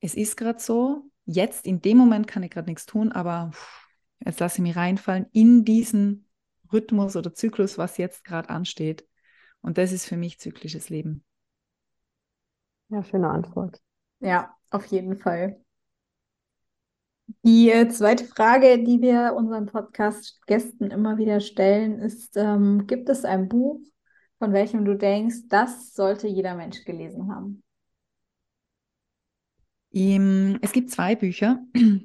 es 0.00 0.14
ist 0.14 0.36
gerade 0.36 0.58
so, 0.58 1.10
jetzt 1.24 1.66
in 1.66 1.80
dem 1.80 1.96
Moment 1.96 2.26
kann 2.26 2.42
ich 2.42 2.50
gerade 2.50 2.68
nichts 2.68 2.86
tun, 2.86 3.12
aber 3.12 3.52
Jetzt 4.24 4.40
lasse 4.40 4.56
ich 4.56 4.62
mich 4.62 4.76
reinfallen 4.76 5.26
in 5.32 5.64
diesen 5.64 6.26
Rhythmus 6.72 7.16
oder 7.16 7.34
Zyklus, 7.34 7.78
was 7.78 7.98
jetzt 7.98 8.24
gerade 8.24 8.48
ansteht. 8.48 9.06
Und 9.60 9.78
das 9.78 9.92
ist 9.92 10.06
für 10.06 10.16
mich 10.16 10.38
zyklisches 10.38 10.88
Leben. 10.88 11.24
Ja, 12.88 13.02
schöne 13.02 13.28
Antwort. 13.28 13.80
Ja, 14.20 14.54
auf 14.70 14.86
jeden 14.86 15.16
Fall. 15.16 15.60
Die 17.42 17.70
äh, 17.70 17.88
zweite 17.88 18.24
Frage, 18.24 18.82
die 18.82 19.00
wir 19.00 19.34
unseren 19.34 19.66
Podcast-Gästen 19.66 20.90
immer 20.90 21.16
wieder 21.16 21.40
stellen, 21.40 21.98
ist, 21.98 22.36
ähm, 22.36 22.86
gibt 22.86 23.08
es 23.08 23.24
ein 23.24 23.48
Buch, 23.48 23.80
von 24.38 24.52
welchem 24.52 24.84
du 24.84 24.94
denkst, 24.94 25.48
das 25.48 25.94
sollte 25.94 26.28
jeder 26.28 26.54
Mensch 26.54 26.84
gelesen 26.84 27.34
haben? 27.34 27.62
Es 30.60 30.72
gibt 30.72 30.90
zwei 30.90 31.14
Bücher. 31.14 31.60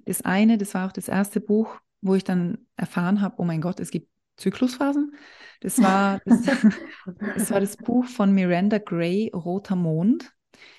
Das 0.05 0.21
eine, 0.21 0.57
das 0.57 0.73
war 0.73 0.87
auch 0.87 0.91
das 0.91 1.07
erste 1.07 1.41
Buch, 1.41 1.79
wo 2.01 2.15
ich 2.15 2.23
dann 2.23 2.59
erfahren 2.75 3.21
habe, 3.21 3.35
oh 3.39 3.43
mein 3.43 3.61
Gott, 3.61 3.79
es 3.79 3.91
gibt 3.91 4.09
Zyklusphasen. 4.37 5.15
Das 5.61 5.81
war 5.81 6.21
das, 6.25 6.41
das, 7.35 7.51
war 7.51 7.59
das 7.59 7.77
Buch 7.77 8.05
von 8.05 8.33
Miranda 8.33 8.77
Gray, 8.77 9.31
Roter 9.33 9.75
Mond. 9.75 10.33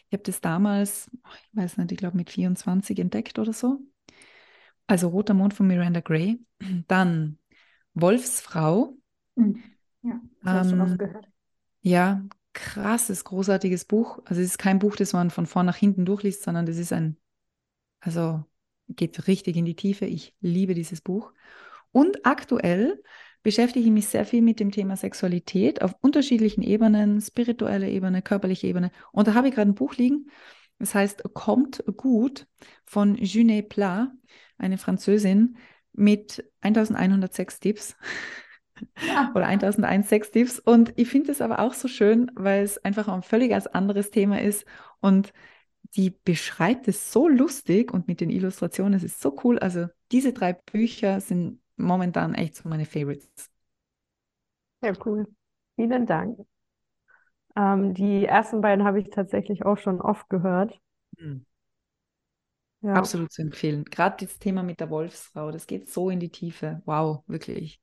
Ich 0.09 0.13
habe 0.13 0.23
das 0.23 0.41
damals, 0.41 1.11
ich 1.13 1.57
weiß 1.57 1.77
nicht, 1.79 1.93
ich 1.93 1.99
glaube 1.99 2.17
mit 2.17 2.31
24 2.31 2.99
entdeckt 2.99 3.39
oder 3.39 3.53
so. 3.53 3.81
Also 4.87 5.09
Roter 5.09 5.35
Mond 5.35 5.55
von 5.55 5.67
Miranda 5.67 6.01
Gray. 6.01 6.41
Dann 6.89 7.39
Wolfsfrau. 7.95 8.97
Hm. 9.37 9.63
Ja, 10.03 10.21
das 10.43 10.67
ähm, 10.67 10.71
schon 10.71 10.81
oft 10.81 10.99
gehört. 10.99 11.29
Ja, 11.83 12.23
krasses, 12.53 13.25
großartiges 13.25 13.85
Buch. 13.85 14.21
Also 14.25 14.41
es 14.41 14.49
ist 14.49 14.59
kein 14.59 14.79
Buch, 14.79 14.97
das 14.97 15.13
man 15.13 15.31
von 15.31 15.47
vorn 15.47 15.67
nach 15.67 15.77
hinten 15.77 16.05
durchliest, 16.05 16.43
sondern 16.43 16.67
das 16.67 16.77
ist 16.79 16.93
ein, 16.93 17.17
also 18.01 18.45
geht 18.89 19.29
richtig 19.29 19.57
in 19.57 19.65
die 19.65 19.77
Tiefe. 19.77 20.07
Ich 20.07 20.35
liebe 20.41 20.75
dieses 20.75 21.01
Buch. 21.01 21.33
Und 21.93 22.27
aktuell 22.27 23.03
beschäftige 23.43 23.87
ich 23.87 23.93
mich 23.93 24.09
sehr 24.09 24.27
viel 24.27 24.43
mit 24.43 24.61
dem 24.61 24.71
Thema 24.71 24.97
Sexualität 24.97 25.83
auf 25.83 25.95
unterschiedlichen 26.01 26.63
Ebenen, 26.63 27.21
spirituelle 27.21 27.89
Ebene, 27.91 28.23
körperliche 28.23 28.67
Ebene. 28.67 28.91
Und 29.13 29.29
da 29.29 29.35
habe 29.35 29.49
ich 29.49 29.55
gerade 29.55 29.71
ein 29.71 29.75
Buch 29.75 29.95
liegen, 29.97 30.31
das 30.79 30.95
heißt 30.95 31.25
Kommt 31.35 31.85
gut 31.97 32.47
von 32.85 33.17
Junet 33.17 33.69
Plat, 33.69 34.09
eine 34.59 34.79
Französin. 34.79 35.57
mit 35.93 36.45
1106 36.61 37.61
Tipps 37.61 37.97
ja. 39.01 39.31
oder 39.35 39.47
1006 39.47 40.31
Tipps. 40.31 40.59
Und 40.59 40.93
ich 40.97 41.09
finde 41.09 41.33
es 41.33 41.41
aber 41.41 41.61
auch 41.61 41.75
so 41.75 41.89
schön, 41.89 42.31
weil 42.35 42.63
es 42.65 42.79
einfach 42.85 43.09
ein 43.09 43.23
völlig 43.23 43.55
als 43.55 43.67
anderes 43.67 44.11
Thema 44.11 44.41
ist 44.41 44.65
und 45.01 45.33
die 45.97 46.11
beschreibt 46.11 46.89
es 46.89 47.13
so 47.13 47.29
lustig 47.29 47.93
und 47.93 48.07
mit 48.07 48.21
den 48.21 48.31
Illustrationen, 48.31 48.95
es 48.95 49.03
ist 49.03 49.21
so 49.21 49.37
cool. 49.45 49.59
Also 49.59 49.89
diese 50.13 50.33
drei 50.33 50.53
Bücher 50.53 51.21
sind 51.21 51.61
momentan 51.77 52.35
echt 52.35 52.57
so 52.57 52.69
meine 52.69 52.87
Favorites. 52.87 53.51
Ja, 54.83 54.93
cool. 55.05 55.27
Vielen 55.77 56.07
Dank. 56.07 56.39
Ähm, 57.57 57.95
die 57.95 58.25
ersten 58.25 58.61
beiden 58.61 58.85
habe 58.85 59.01
ich 59.01 59.11
tatsächlich 59.11 59.65
auch 59.65 59.79
schon 59.79 60.01
oft 60.01 60.29
gehört. 60.29 60.79
Mhm. 61.19 61.45
Ja. 62.83 62.95
Absolut 62.95 63.31
zu 63.33 63.43
empfehlen. 63.43 63.85
Gerade 63.85 64.25
das 64.25 64.39
Thema 64.39 64.63
mit 64.63 64.81
der 64.81 64.89
Wolfsfrau, 64.89 65.51
das 65.51 65.67
geht 65.67 65.91
so 65.91 66.09
in 66.09 66.21
die 66.21 66.31
Tiefe. 66.31 66.81
Wow, 66.87 67.25
wirklich. 67.27 67.81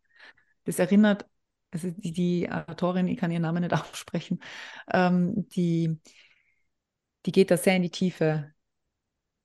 Das 0.67 0.79
erinnert, 0.79 1.25
also 1.71 1.89
die, 1.89 2.11
die 2.11 2.51
Autorin, 2.51 3.07
ich 3.07 3.17
kann 3.17 3.31
ihren 3.31 3.41
Namen 3.41 3.63
nicht 3.63 3.73
aussprechen, 3.73 4.41
ähm, 4.91 5.47
die, 5.49 5.97
die 7.25 7.31
geht 7.31 7.49
da 7.49 7.57
sehr 7.57 7.77
in 7.77 7.83
die 7.83 7.89
Tiefe 7.89 8.51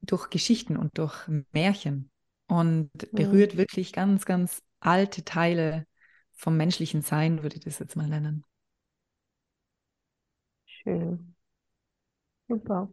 durch 0.01 0.31
Geschichten 0.31 0.77
und 0.77 0.99
durch 0.99 1.29
Märchen 1.53 2.11
und 2.49 2.91
mhm. 2.95 3.17
berührt 3.17 3.55
mhm. 3.55 3.59
wirklich 3.59 3.93
ganz, 3.93 4.27
ganz 4.27 4.63
alte 4.81 5.25
Teile 5.25 5.87
vom 6.33 6.57
menschlichen 6.57 7.03
Sein, 7.03 7.45
würde 7.45 7.57
ich 7.57 7.65
das 7.65 7.79
jetzt 7.79 7.95
mal 7.95 8.09
nennen. 8.09 8.45
Schön. 10.67 11.37
Super. 12.49 12.91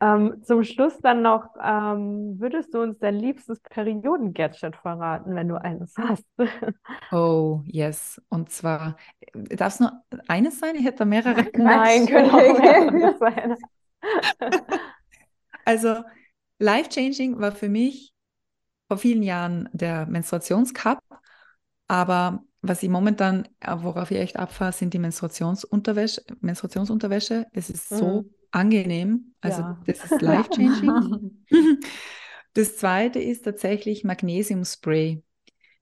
Ähm, 0.00 0.42
zum 0.44 0.62
Schluss 0.62 0.96
dann 1.02 1.22
noch, 1.22 1.56
ähm, 1.60 2.38
würdest 2.38 2.72
du 2.72 2.82
uns 2.82 2.98
dein 3.00 3.16
liebstes 3.16 3.58
Perioden-Gadget 3.60 4.76
verraten, 4.76 5.34
wenn 5.34 5.48
du 5.48 5.60
eines 5.60 5.94
hast? 5.96 6.24
Oh, 7.10 7.62
yes. 7.64 8.20
Und 8.28 8.50
zwar, 8.50 8.96
darf 9.32 9.74
es 9.74 9.80
nur 9.80 9.92
eines 10.28 10.60
sein? 10.60 10.76
Ich 10.76 10.84
hätte 10.84 10.98
da 10.98 11.04
mehrere. 11.04 11.46
Nein, 11.56 12.06
können 12.06 12.30
auch 12.30 12.58
mehrere 12.58 13.16
sein. 13.18 13.56
also, 15.64 16.02
life-changing 16.58 17.40
war 17.40 17.52
für 17.52 17.68
mich 17.68 18.12
vor 18.88 18.98
vielen 18.98 19.22
Jahren 19.22 19.68
der 19.72 20.06
Menstruationscup, 20.06 21.00
aber 21.88 22.44
was 22.60 22.82
ich 22.82 22.88
momentan, 22.88 23.48
äh, 23.60 23.74
worauf 23.78 24.10
ich 24.10 24.18
echt 24.18 24.36
abfahre, 24.36 24.72
sind 24.72 24.92
die 24.92 24.98
Menstruationsunterwäsche. 24.98 26.22
Menstruationsunterwäsche. 26.40 27.46
Es 27.52 27.70
ist 27.70 27.88
so 27.88 28.22
mhm. 28.22 28.34
Angenehm. 28.50 29.34
Also 29.40 29.62
ja. 29.62 29.80
das 29.86 30.04
ist 30.04 30.22
life-changing. 30.22 31.44
das 32.54 32.76
zweite 32.76 33.20
ist 33.20 33.44
tatsächlich 33.44 34.04
Magnesium-Spray. 34.04 35.22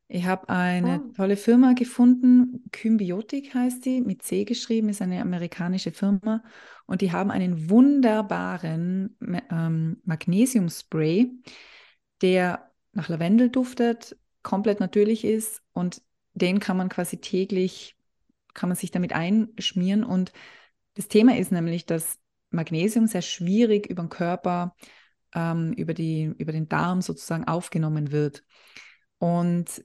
Ich 0.09 0.25
habe 0.25 0.49
eine 0.49 1.03
oh. 1.03 1.13
tolle 1.17 1.37
Firma 1.37 1.73
gefunden, 1.73 2.65
Kymbiotik 2.71 3.55
heißt 3.55 3.85
die, 3.85 4.01
mit 4.01 4.23
C 4.23 4.45
geschrieben, 4.45 4.89
ist 4.89 5.03
eine 5.03 5.21
amerikanische 5.21 5.91
Firma 5.91 6.45
und 6.87 7.01
die 7.01 7.11
haben 7.11 7.33
einen 7.33 7.69
wunderbaren 7.71 9.17
ähm, 9.51 10.01
Magnesium-Spray, 10.05 11.33
der 12.23 12.71
nach 12.93 13.09
Lavendel 13.09 13.51
duftet, 13.51 14.17
komplett 14.43 14.79
natürlich 14.79 15.25
ist 15.25 15.63
und 15.73 16.03
den 16.35 16.61
kann 16.61 16.77
man 16.77 16.89
quasi 16.89 17.17
täglich, 17.19 17.97
kann 18.55 18.69
man 18.69 18.77
sich 18.77 18.93
damit 18.93 19.13
einschmieren. 19.13 20.05
Und 20.05 20.33
das 20.95 21.09
Thema 21.09 21.37
ist 21.37 21.51
nämlich, 21.51 21.87
dass 21.87 22.19
Magnesium 22.51 23.07
sehr 23.07 23.23
schwierig 23.23 23.87
über 23.87 24.03
den 24.03 24.09
Körper, 24.09 24.75
ähm, 25.35 25.73
über, 25.73 25.95
die, 25.95 26.33
über 26.39 26.53
den 26.53 26.69
Darm 26.69 27.03
sozusagen 27.03 27.45
aufgenommen 27.45 28.13
wird. 28.13 28.45
Und 29.19 29.85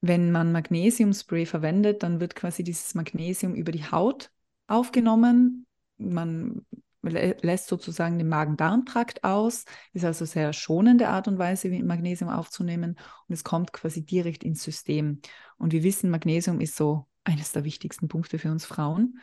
wenn 0.00 0.32
man 0.32 0.52
Magnesiumspray 0.52 1.46
verwendet, 1.46 2.02
dann 2.02 2.20
wird 2.20 2.34
quasi 2.34 2.64
dieses 2.64 2.94
Magnesium 2.94 3.54
über 3.54 3.72
die 3.72 3.84
Haut 3.84 4.30
aufgenommen. 4.66 5.66
Man 5.98 6.64
lässt 7.02 7.68
sozusagen 7.68 8.18
den 8.18 8.28
Magen-Darm-Trakt 8.28 9.24
aus, 9.24 9.64
ist 9.92 10.04
also 10.04 10.24
sehr 10.24 10.52
schonende 10.52 11.08
Art 11.08 11.28
und 11.28 11.38
Weise, 11.38 11.68
Magnesium 11.68 12.30
aufzunehmen 12.30 12.98
und 13.26 13.32
es 13.32 13.44
kommt 13.44 13.72
quasi 13.72 14.04
direkt 14.04 14.44
ins 14.44 14.62
System. 14.62 15.20
Und 15.56 15.72
wir 15.72 15.82
wissen, 15.82 16.10
Magnesium 16.10 16.60
ist 16.60 16.76
so 16.76 17.06
eines 17.24 17.52
der 17.52 17.64
wichtigsten 17.64 18.08
Punkte 18.08 18.38
für 18.38 18.50
uns 18.50 18.64
Frauen, 18.66 19.18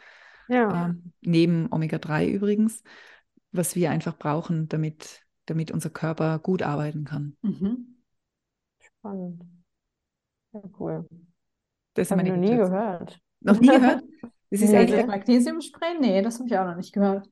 ja. 0.47 0.87
ähm, 0.87 1.13
neben 1.21 1.71
Omega-3 1.71 2.27
übrigens, 2.27 2.83
was 3.51 3.75
wir 3.75 3.91
einfach 3.91 4.17
brauchen, 4.17 4.67
damit, 4.67 5.21
damit 5.45 5.71
unser 5.71 5.89
Körper 5.89 6.39
gut 6.39 6.61
arbeiten 6.61 7.05
kann. 7.05 7.37
Mhm. 7.41 7.97
Spannend. 8.79 9.43
Ja, 10.53 10.61
cool. 10.79 11.07
Das 11.93 12.11
habe 12.11 12.21
ich 12.21 12.29
noch 12.29 12.37
nie 12.37 12.55
gehört. 12.55 13.19
Noch 13.41 13.59
nie 13.59 13.67
gehört? 13.79 14.03
Das 14.49 14.61
ist 14.61 14.69
nee, 14.69 14.77
eigentlich 14.77 15.05
Magnesiumspray? 15.05 15.99
Nee, 15.99 16.21
das 16.21 16.39
habe 16.39 16.47
ich 16.47 16.57
auch 16.57 16.65
noch 16.65 16.75
nicht 16.75 16.93
gehört. 16.93 17.29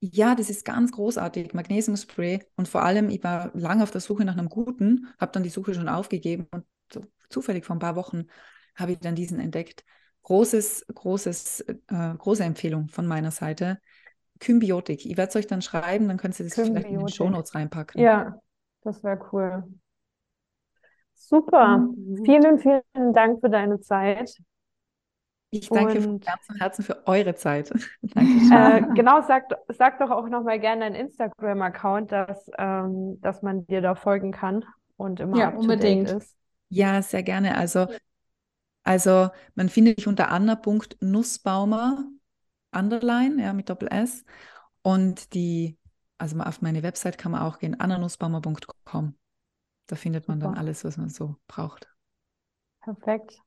Ja, 0.00 0.34
das 0.34 0.50
ist 0.50 0.66
ganz 0.66 0.92
großartig, 0.92 1.54
Magnesiumspray. 1.54 2.40
Und 2.56 2.68
vor 2.68 2.82
allem, 2.82 3.08
ich 3.08 3.24
war 3.24 3.50
lange 3.54 3.82
auf 3.82 3.90
der 3.90 4.02
Suche 4.02 4.24
nach 4.24 4.36
einem 4.36 4.50
guten, 4.50 5.08
habe 5.18 5.32
dann 5.32 5.42
die 5.42 5.48
Suche 5.48 5.72
schon 5.72 5.88
aufgegeben 5.88 6.46
und 6.50 6.64
so 6.92 7.06
zufällig 7.30 7.64
vor 7.64 7.76
ein 7.76 7.80
paar 7.80 7.96
Wochen 7.96 8.26
habe 8.74 8.92
ich 8.92 8.98
dann 8.98 9.14
diesen 9.14 9.40
entdeckt. 9.40 9.84
Großes, 10.24 10.86
großes, 10.92 11.60
äh, 11.60 12.14
große 12.18 12.44
Empfehlung 12.44 12.88
von 12.88 13.06
meiner 13.06 13.30
Seite. 13.30 13.78
Kymbiotik. 14.40 15.06
Ich 15.06 15.16
werde 15.16 15.30
es 15.30 15.36
euch 15.36 15.46
dann 15.46 15.62
schreiben, 15.62 16.08
dann 16.08 16.16
könnt 16.16 16.38
ihr 16.38 16.44
das 16.44 16.54
Kymbiotik. 16.54 16.86
vielleicht 16.86 17.00
in 17.00 17.06
den 17.06 17.08
Shownotes 17.08 17.54
reinpacken. 17.54 18.00
Ja, 18.00 18.38
das 18.82 19.02
wäre 19.04 19.20
cool. 19.32 19.64
Super. 21.14 21.78
Mhm. 21.78 22.24
Vielen, 22.24 22.58
vielen 22.58 23.14
Dank 23.14 23.40
für 23.40 23.48
deine 23.48 23.80
Zeit. 23.80 24.34
Ich 25.50 25.68
danke 25.68 26.00
von 26.00 26.18
ganzem 26.18 26.56
Herzen 26.56 26.82
für 26.82 27.06
eure 27.06 27.34
Zeit. 27.36 27.70
äh, 28.16 28.82
genau, 28.94 29.22
sag, 29.22 29.44
sag 29.68 29.98
doch 30.00 30.10
auch 30.10 30.28
nochmal 30.28 30.58
gerne 30.58 30.80
deinen 30.80 30.96
Instagram-Account, 30.96 32.10
dass, 32.10 32.50
ähm, 32.58 33.20
dass 33.20 33.42
man 33.42 33.66
dir 33.66 33.80
da 33.80 33.94
folgen 33.94 34.32
kann 34.32 34.64
und 34.96 35.20
immer 35.20 35.38
ja, 35.38 35.48
unbedingt 35.50 36.10
ist. 36.10 36.34
Ja, 36.70 37.00
sehr 37.02 37.22
gerne. 37.22 37.56
Also, 37.56 37.86
also 38.84 39.30
man 39.54 39.68
findet 39.68 39.98
dich 39.98 40.06
unter 40.06 40.30
anna.nussbaumer, 40.30 42.04
underline, 42.70 43.42
ja, 43.42 43.52
mit 43.52 43.70
Doppel 43.70 43.88
S. 43.88 44.24
Und 44.82 45.34
die, 45.34 45.78
also 46.18 46.38
auf 46.38 46.60
meine 46.60 46.82
Website 46.82 47.16
kann 47.16 47.32
man 47.32 47.42
auch 47.42 47.58
gehen, 47.58 47.80
annanussbaumer.com. 47.80 49.16
Da 49.86 49.96
findet 49.96 50.28
man 50.28 50.40
dann 50.40 50.54
alles, 50.54 50.84
was 50.84 50.96
man 50.98 51.08
so 51.08 51.36
braucht. 51.46 51.88
Perfekt. 52.82 53.38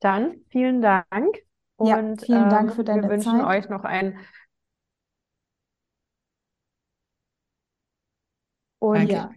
Dann 0.00 0.36
vielen 0.50 0.82
Dank. 0.82 1.38
Und 1.76 1.88
ja, 1.88 1.96
vielen 2.26 2.50
Dank 2.50 2.70
ähm, 2.70 2.76
für 2.76 2.84
deine 2.84 3.02
wir 3.02 3.10
wünschen 3.10 3.40
Zeit. 3.40 3.64
euch 3.64 3.68
noch 3.70 3.84
einen 3.84 4.18
und 8.80 9.10
ja. 9.10 9.30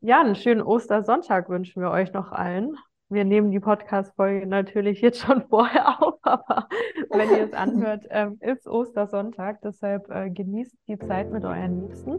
ja, 0.00 0.20
einen 0.20 0.34
schönen 0.34 0.62
Ostersonntag 0.62 1.48
wünschen 1.48 1.82
wir 1.82 1.90
euch 1.90 2.12
noch 2.12 2.32
allen. 2.32 2.76
Wir 3.10 3.24
nehmen 3.24 3.50
die 3.50 3.60
Podcast-Folge 3.60 4.46
natürlich 4.46 5.00
jetzt 5.00 5.20
schon 5.20 5.42
vorher 5.48 6.02
auf, 6.02 6.18
aber 6.22 6.68
wenn 7.10 7.30
ihr 7.30 7.44
es 7.44 7.54
anhört, 7.54 8.06
ähm, 8.10 8.36
ist 8.40 8.68
Ostersonntag. 8.68 9.62
Deshalb 9.62 10.10
äh, 10.10 10.28
genießt 10.28 10.76
die 10.88 10.98
Zeit 10.98 11.32
mit 11.32 11.44
euren 11.44 11.80
Liebsten. 11.80 12.18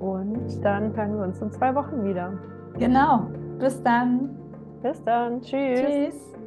Und 0.00 0.64
dann 0.64 0.96
hören 0.96 1.16
wir 1.16 1.24
uns 1.24 1.40
in 1.40 1.52
zwei 1.52 1.72
Wochen 1.76 2.04
wieder. 2.04 2.36
Genau. 2.78 3.28
Bis 3.60 3.80
dann. 3.84 4.36
Bis 4.82 5.02
dann. 5.04 5.40
Tschüss. 5.40 5.80
Tschüss. 5.80 6.41